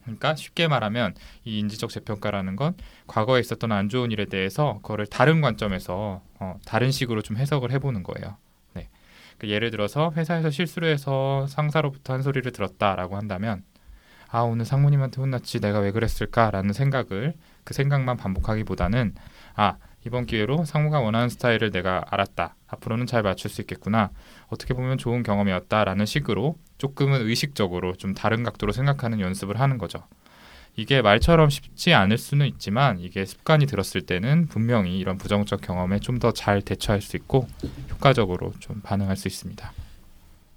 그러니까 0.03 0.35
쉽게 0.35 0.67
말하면 0.67 1.15
이 1.45 1.59
인지적 1.59 1.89
재평가라는 1.89 2.55
건 2.55 2.75
과거에 3.07 3.39
있었던 3.39 3.71
안 3.71 3.89
좋은 3.89 4.11
일에 4.11 4.25
대해서 4.25 4.79
그거를 4.81 5.07
다른 5.07 5.41
관점에서 5.41 6.21
어, 6.39 6.59
다른 6.65 6.91
식으로 6.91 7.21
좀 7.21 7.37
해석을 7.37 7.71
해보는 7.71 8.03
거예요. 8.03 8.37
네. 8.73 8.89
그 9.37 9.49
예를 9.49 9.71
들어서 9.71 10.11
회사에서 10.15 10.49
실수를 10.49 10.91
해서 10.91 11.47
상사로부터 11.47 12.13
한 12.13 12.21
소리를 12.21 12.51
들었다라고 12.51 13.15
한다면 13.15 13.63
아 14.29 14.41
오늘 14.41 14.65
상무님한테 14.65 15.21
혼났지 15.21 15.61
내가 15.61 15.79
왜 15.79 15.91
그랬을까라는 15.91 16.73
생각을 16.73 17.35
그 17.63 17.73
생각만 17.73 18.17
반복하기보다는 18.17 19.13
아 19.55 19.77
이번 20.05 20.25
기회로 20.25 20.65
상무가 20.65 20.99
원하는 20.99 21.29
스타일을 21.29 21.71
내가 21.71 22.03
알았다 22.09 22.55
앞으로는 22.67 23.05
잘 23.05 23.21
맞출 23.21 23.51
수 23.51 23.61
있겠구나 23.61 24.09
어떻게 24.53 24.73
보면 24.73 24.97
좋은 24.97 25.23
경험이었다라는 25.23 26.05
식으로 26.05 26.55
조금은 26.77 27.21
의식적으로 27.27 27.95
좀 27.95 28.13
다른 28.13 28.43
각도로 28.43 28.71
생각하는 28.71 29.19
연습을 29.19 29.59
하는 29.59 29.77
거죠. 29.77 30.03
이게 30.75 31.01
말처럼 31.03 31.49
쉽지 31.51 31.93
않을 31.93 32.17
수는 32.17 32.47
있지만 32.47 32.99
이게 32.99 33.25
습관이 33.25 33.67
들었을 33.67 34.01
때는 34.01 34.47
분명히 34.47 34.97
이런 34.97 35.17
부정적 35.17 35.61
경험에 35.61 35.99
좀 35.99 36.17
더 36.19 36.31
잘 36.31 36.61
대처할 36.63 37.01
수 37.01 37.15
있고 37.17 37.47
효과적으로 37.91 38.53
좀 38.59 38.81
반응할 38.81 39.15
수 39.17 39.27
있습니다. 39.27 39.71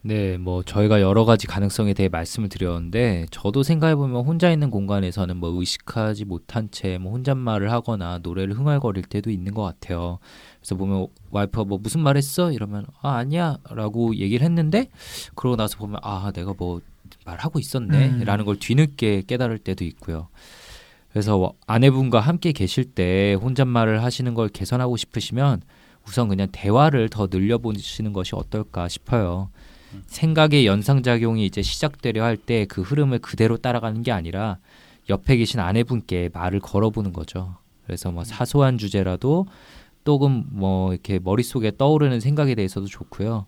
네, 0.03 0.39
뭐 0.39 0.63
저희가 0.63 1.01
여러 1.01 1.25
가지 1.25 1.49
가능성에 1.49 1.93
대해 1.93 2.09
말씀을 2.09 2.49
드렸는데 2.49 3.27
저도 3.33 3.65
생각해 3.65 3.97
보면 3.97 4.25
혼자 4.25 4.51
있는 4.53 4.71
공간에서는 4.71 5.37
뭐 5.37 5.51
의식하지 5.59 6.25
못한 6.27 6.71
채 6.71 6.97
뭐 6.99 7.13
혼잣말을 7.13 7.73
하거나 7.73 8.21
노래를 8.23 8.55
흥얼거릴 8.57 9.03
때도 9.05 9.31
있는 9.31 9.53
것 9.53 9.63
같아요. 9.65 10.19
그래서 10.67 10.75
보면 10.75 11.07
와이프가 11.31 11.65
뭐 11.65 11.79
무슨 11.81 12.01
말 12.01 12.17
했어? 12.17 12.51
이러면 12.51 12.87
아 13.01 13.13
아니야 13.19 13.59
라고 13.71 14.17
얘기를 14.17 14.45
했는데 14.45 14.89
그러고 15.37 15.55
나서 15.55 15.79
보면 15.79 16.01
아 16.03 16.33
내가 16.35 16.55
뭐 16.59 16.81
말하고 17.25 17.61
음. 17.61 17.61
있었네라는 17.61 18.45
걸 18.45 18.59
뒤늦게 18.59 19.23
깨달을 19.29 19.59
때도 19.59 19.85
있고요. 19.85 20.27
그래서 21.13 21.53
아내분과 21.69 22.19
함께 22.19 22.51
계실 22.51 22.85
때 22.85 23.35
혼잣말을 23.35 24.03
하시는 24.03 24.35
걸 24.35 24.49
개선하고 24.49 24.97
싶으시면 24.97 25.63
우선 26.07 26.29
그냥 26.29 26.49
대화를 26.51 27.11
더 27.11 27.29
늘려보시는 27.31 28.13
것이 28.13 28.35
어떨까 28.35 28.89
싶어요. 28.89 29.51
생각의 30.09 30.67
연상작용이 30.67 31.47
이제 31.47 31.63
시작되려 31.63 32.25
할 32.25 32.37
때 32.37 32.67
그 32.67 32.83
흐름을 32.83 33.21
그대로 33.21 33.57
따라가는 33.57 34.03
게 34.03 34.11
아니라 34.11 34.59
옆에 35.09 35.37
계신 35.37 35.61
아내분께 35.61 36.31
말을 36.35 36.59
걸어보는 36.59 37.13
거죠. 37.13 37.55
그래서 37.87 38.11
뭐 38.11 38.25
사소한 38.25 38.79
주제라도 38.79 39.47
조금 40.07 40.45
뭐 40.53 40.93
이렇게 40.93 41.19
머릿속에 41.19 41.73
떠오르는 41.77 42.21
생각에 42.21 42.55
대해서도 42.55 42.87
좋고요. 42.87 43.47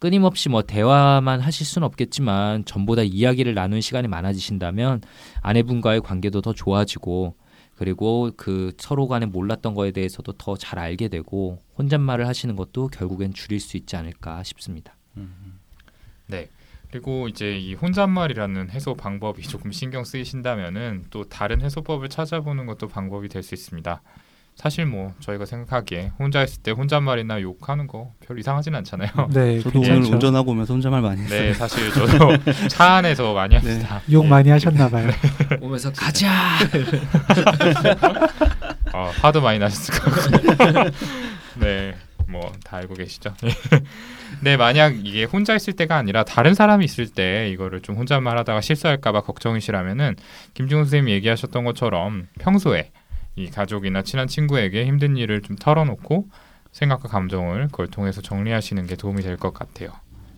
끊임없이 0.00 0.48
뭐 0.48 0.62
대화만 0.62 1.40
하실 1.40 1.64
수는 1.64 1.86
없겠지만 1.86 2.64
전보다 2.64 3.02
이야기를 3.02 3.54
나눈 3.54 3.80
시간이 3.80 4.08
많아지신다면 4.08 5.02
아내분과의 5.40 6.00
관계도 6.00 6.40
더 6.42 6.52
좋아지고 6.52 7.36
그리고 7.76 8.30
그 8.36 8.72
서로 8.78 9.06
간에 9.08 9.24
몰랐던 9.26 9.74
거에 9.74 9.92
대해서도 9.92 10.32
더 10.32 10.56
잘 10.56 10.78
알게 10.80 11.08
되고 11.08 11.58
혼잣말을 11.78 12.26
하시는 12.26 12.56
것도 12.56 12.88
결국엔 12.88 13.32
줄일 13.32 13.60
수 13.60 13.76
있지 13.76 13.94
않을까 13.96 14.42
싶습니다. 14.42 14.96
네. 16.26 16.48
그리고 16.90 17.28
이제 17.28 17.56
이 17.56 17.74
혼잣말이라는 17.74 18.70
해소 18.70 18.94
방법이 18.94 19.42
조금 19.42 19.70
신경 19.70 20.02
쓰이신다면은 20.02 21.04
또 21.10 21.22
다른 21.22 21.60
해소법을 21.60 22.08
찾아보는 22.08 22.66
것도 22.66 22.88
방법이 22.88 23.28
될 23.28 23.44
수 23.44 23.54
있습니다. 23.54 24.02
사실 24.60 24.84
뭐 24.84 25.14
저희가 25.20 25.46
생각하기에 25.46 26.12
혼자 26.18 26.42
있을 26.44 26.62
때 26.62 26.70
혼잣말이나 26.72 27.40
욕하는 27.40 27.86
거 27.86 28.12
별 28.26 28.38
이상하진 28.38 28.74
않잖아요. 28.74 29.08
네, 29.32 29.58
저도 29.60 29.80
괜찮죠. 29.80 30.00
오늘 30.00 30.12
운전하고 30.14 30.50
오면서 30.52 30.74
혼잣말 30.74 31.00
많이 31.00 31.22
했어요. 31.22 31.40
네, 31.40 31.54
사실 31.54 31.90
저도 31.92 32.28
차 32.68 32.96
안에서 32.96 33.32
많이 33.32 33.56
합니다. 33.56 34.02
욕 34.12 34.26
많이 34.26 34.50
하셨나 34.50 34.88
봐요. 34.90 35.08
오면서 35.62 35.90
가자. 35.96 36.30
아, 38.92 38.98
어, 38.98 39.10
화도 39.22 39.40
많이 39.40 39.58
나셨을 39.58 39.94
거고. 39.98 40.90
네, 41.60 41.94
뭐 42.28 42.52
다 42.64 42.76
알고 42.76 42.94
계시죠. 42.94 43.34
네, 44.42 44.56
만약 44.56 44.94
이게 45.04 45.24
혼자 45.24 45.54
있을 45.56 45.72
때가 45.72 45.96
아니라 45.96 46.22
다른 46.24 46.54
사람이 46.54 46.84
있을 46.84 47.08
때 47.08 47.48
이거를 47.50 47.80
좀 47.80 47.96
혼잣말 47.96 48.38
하다가 48.38 48.60
실수할까봐 48.60 49.22
걱정이시라면은 49.22 50.16
김중훈 50.54 50.84
선생님이 50.84 51.12
얘기하셨던 51.14 51.64
것처럼 51.64 52.28
평소에 52.38 52.90
이 53.36 53.48
가족이나 53.50 54.02
친한 54.02 54.26
친구에게 54.26 54.84
힘든 54.84 55.16
일을 55.16 55.42
좀 55.42 55.56
털어놓고 55.56 56.28
생각과 56.72 57.08
감정을 57.08 57.68
그걸 57.68 57.86
통해서 57.88 58.20
정리하시는 58.20 58.86
게 58.86 58.96
도움이 58.96 59.22
될 59.22 59.36
것 59.36 59.52
같아요. 59.54 59.90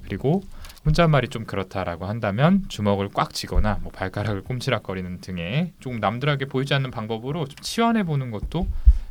그리고 0.04 0.42
혼잣말이 0.84 1.28
좀 1.28 1.44
그렇다라고 1.44 2.06
한다면 2.06 2.64
주먹을 2.68 3.08
꽉 3.14 3.32
쥐거나 3.32 3.78
뭐 3.82 3.92
발가락을 3.92 4.42
꼼지락거리는 4.42 5.20
등의 5.20 5.72
조금 5.80 6.00
남들에게 6.00 6.44
보이지 6.46 6.74
않는 6.74 6.90
방법으로 6.90 7.46
좀 7.46 7.56
치환해 7.60 8.02
보는 8.02 8.30
것도 8.30 8.66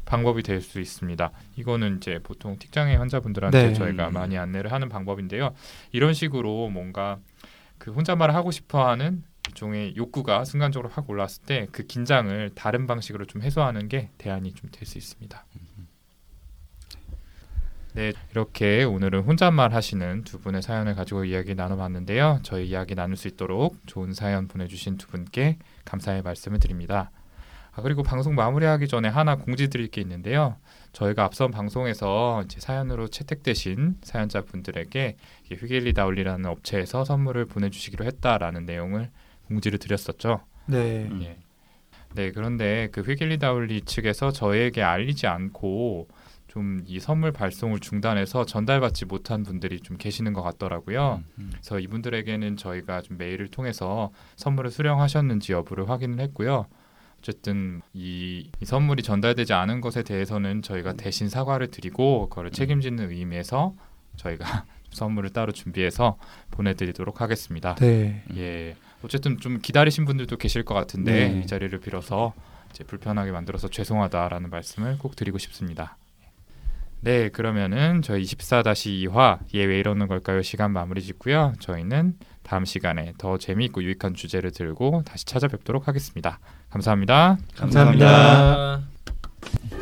방법이 0.05 0.43
될 0.43 0.61
수 0.61 0.81
있습니다. 0.81 1.31
이거는 1.55 1.97
이제 1.97 2.19
보통 2.23 2.57
틱장애 2.59 2.95
환자분들한테 2.95 3.67
네. 3.67 3.73
저희가 3.73 4.09
많이 4.09 4.37
안내를 4.37 4.71
하는 4.73 4.89
방법인데요. 4.89 5.53
이런 5.93 6.13
식으로 6.13 6.69
뭔가 6.69 7.17
그 7.77 7.91
혼잣말을 7.91 8.35
하고 8.35 8.51
싶어하는 8.51 9.23
일종의 9.55 9.95
욕구가 9.97 10.45
순간적으로 10.45 10.89
확 10.89 11.09
올랐을 11.09 11.43
때 11.45 11.67
그 11.71 11.83
긴장을 11.85 12.49
다른 12.55 12.87
방식으로 12.87 13.25
좀 13.25 13.41
해소하는 13.41 13.87
게 13.89 14.09
대안이 14.17 14.53
좀 14.53 14.69
될 14.71 14.85
수 14.85 14.97
있습니다. 14.97 15.45
네, 17.93 18.13
이렇게 18.31 18.83
오늘은 18.85 19.23
혼잣말 19.23 19.73
하시는 19.73 20.23
두 20.23 20.39
분의 20.39 20.61
사연을 20.61 20.95
가지고 20.95 21.25
이야기 21.25 21.55
나눠봤는데요. 21.55 22.39
저희 22.43 22.67
이야기 22.69 22.95
나눌 22.95 23.17
수 23.17 23.27
있도록 23.27 23.75
좋은 23.85 24.13
사연 24.13 24.47
보내주신 24.47 24.97
두 24.97 25.07
분께 25.07 25.57
감사의 25.83 26.21
말씀을 26.21 26.59
드립니다. 26.59 27.11
아, 27.73 27.81
그리고 27.81 28.01
방송 28.03 28.35
마무리하기 28.35 28.87
전에 28.87 29.09
하나 29.09 29.35
공지 29.35 29.69
드릴 29.69 29.87
게 29.89 29.99
있는데요. 30.01 30.55
저희가 30.93 31.25
앞선 31.25 31.51
방송에서 31.51 32.43
이제 32.45 32.59
사연으로 32.61 33.07
채택되신 33.09 33.97
사연자분들에게 34.03 35.17
이게 35.45 35.55
휘길리 35.55 35.93
다울리라는 35.93 36.45
업체에서 36.45 37.03
선물을 37.03 37.45
보내주시기로 37.45 38.05
했다라는 38.05 38.65
내용을 38.65 39.09
공지를 39.51 39.79
드렸었죠. 39.79 40.41
네. 40.65 41.07
음. 41.11 41.21
예. 41.23 41.37
네, 42.13 42.31
그런데 42.31 42.89
그 42.91 43.01
휘길리 43.01 43.39
다울리 43.39 43.81
측에서 43.81 44.31
저에게 44.31 44.81
알리지 44.81 45.27
않고 45.27 46.07
좀 46.47 46.83
이 46.85 46.99
선물 46.99 47.31
발송을 47.31 47.79
중단해서 47.79 48.45
전달받지 48.45 49.05
못한 49.05 49.43
분들이 49.43 49.79
좀 49.79 49.97
계시는 49.97 50.33
것 50.33 50.41
같더라고요. 50.41 51.23
음. 51.39 51.49
그래서 51.53 51.79
이분들에게는 51.79 52.57
저희가 52.57 53.01
좀 53.01 53.17
메일을 53.17 53.47
통해서 53.47 54.11
선물을 54.35 54.69
수령하셨는지 54.69 55.53
여부를 55.53 55.89
확인을 55.89 56.19
했고요. 56.19 56.65
어쨌든 57.19 57.81
이, 57.93 58.49
이 58.59 58.65
선물이 58.65 59.03
전달되지 59.03 59.53
않은 59.53 59.79
것에 59.79 60.03
대해서는 60.03 60.61
저희가 60.61 60.93
대신 60.93 61.29
사과를 61.29 61.67
드리고 61.67 62.27
그거를 62.27 62.51
책임지는 62.51 63.11
의미에서 63.11 63.73
저희가 64.17 64.65
선물을 64.91 65.29
따로 65.29 65.53
준비해서 65.53 66.17
보내드리도록 66.49 67.21
하겠습니다. 67.21 67.75
네. 67.75 68.25
예, 68.35 68.75
어쨌든 69.03 69.37
좀 69.39 69.59
기다리신 69.61 70.05
분들도 70.05 70.37
계실 70.37 70.63
것 70.63 70.73
같은데 70.73 71.29
네. 71.29 71.39
이 71.41 71.47
자리를 71.47 71.77
빌어서 71.79 72.33
이제 72.71 72.83
불편하게 72.83 73.31
만들어서 73.31 73.67
죄송하다라는 73.69 74.49
말씀을 74.49 74.97
꼭 74.97 75.15
드리고 75.15 75.37
싶습니다. 75.37 75.97
네, 77.01 77.29
그러면은 77.29 78.03
저희 78.03 78.21
24-2화 78.21 79.39
얘왜 79.55 79.79
이러는 79.79 80.07
걸까요 80.07 80.43
시간 80.43 80.71
마무리 80.71 81.01
짓고요. 81.01 81.53
저희는 81.59 82.15
다음 82.43 82.63
시간에 82.63 83.13
더 83.17 83.37
재미있고 83.37 83.83
유익한 83.83 84.13
주제를 84.13 84.51
들고 84.51 85.01
다시 85.05 85.25
찾아뵙도록 85.25 85.87
하겠습니다. 85.87 86.39
감사합니다. 86.69 87.37
감사합니다. 87.55 88.05
감사합니다. 88.05 89.80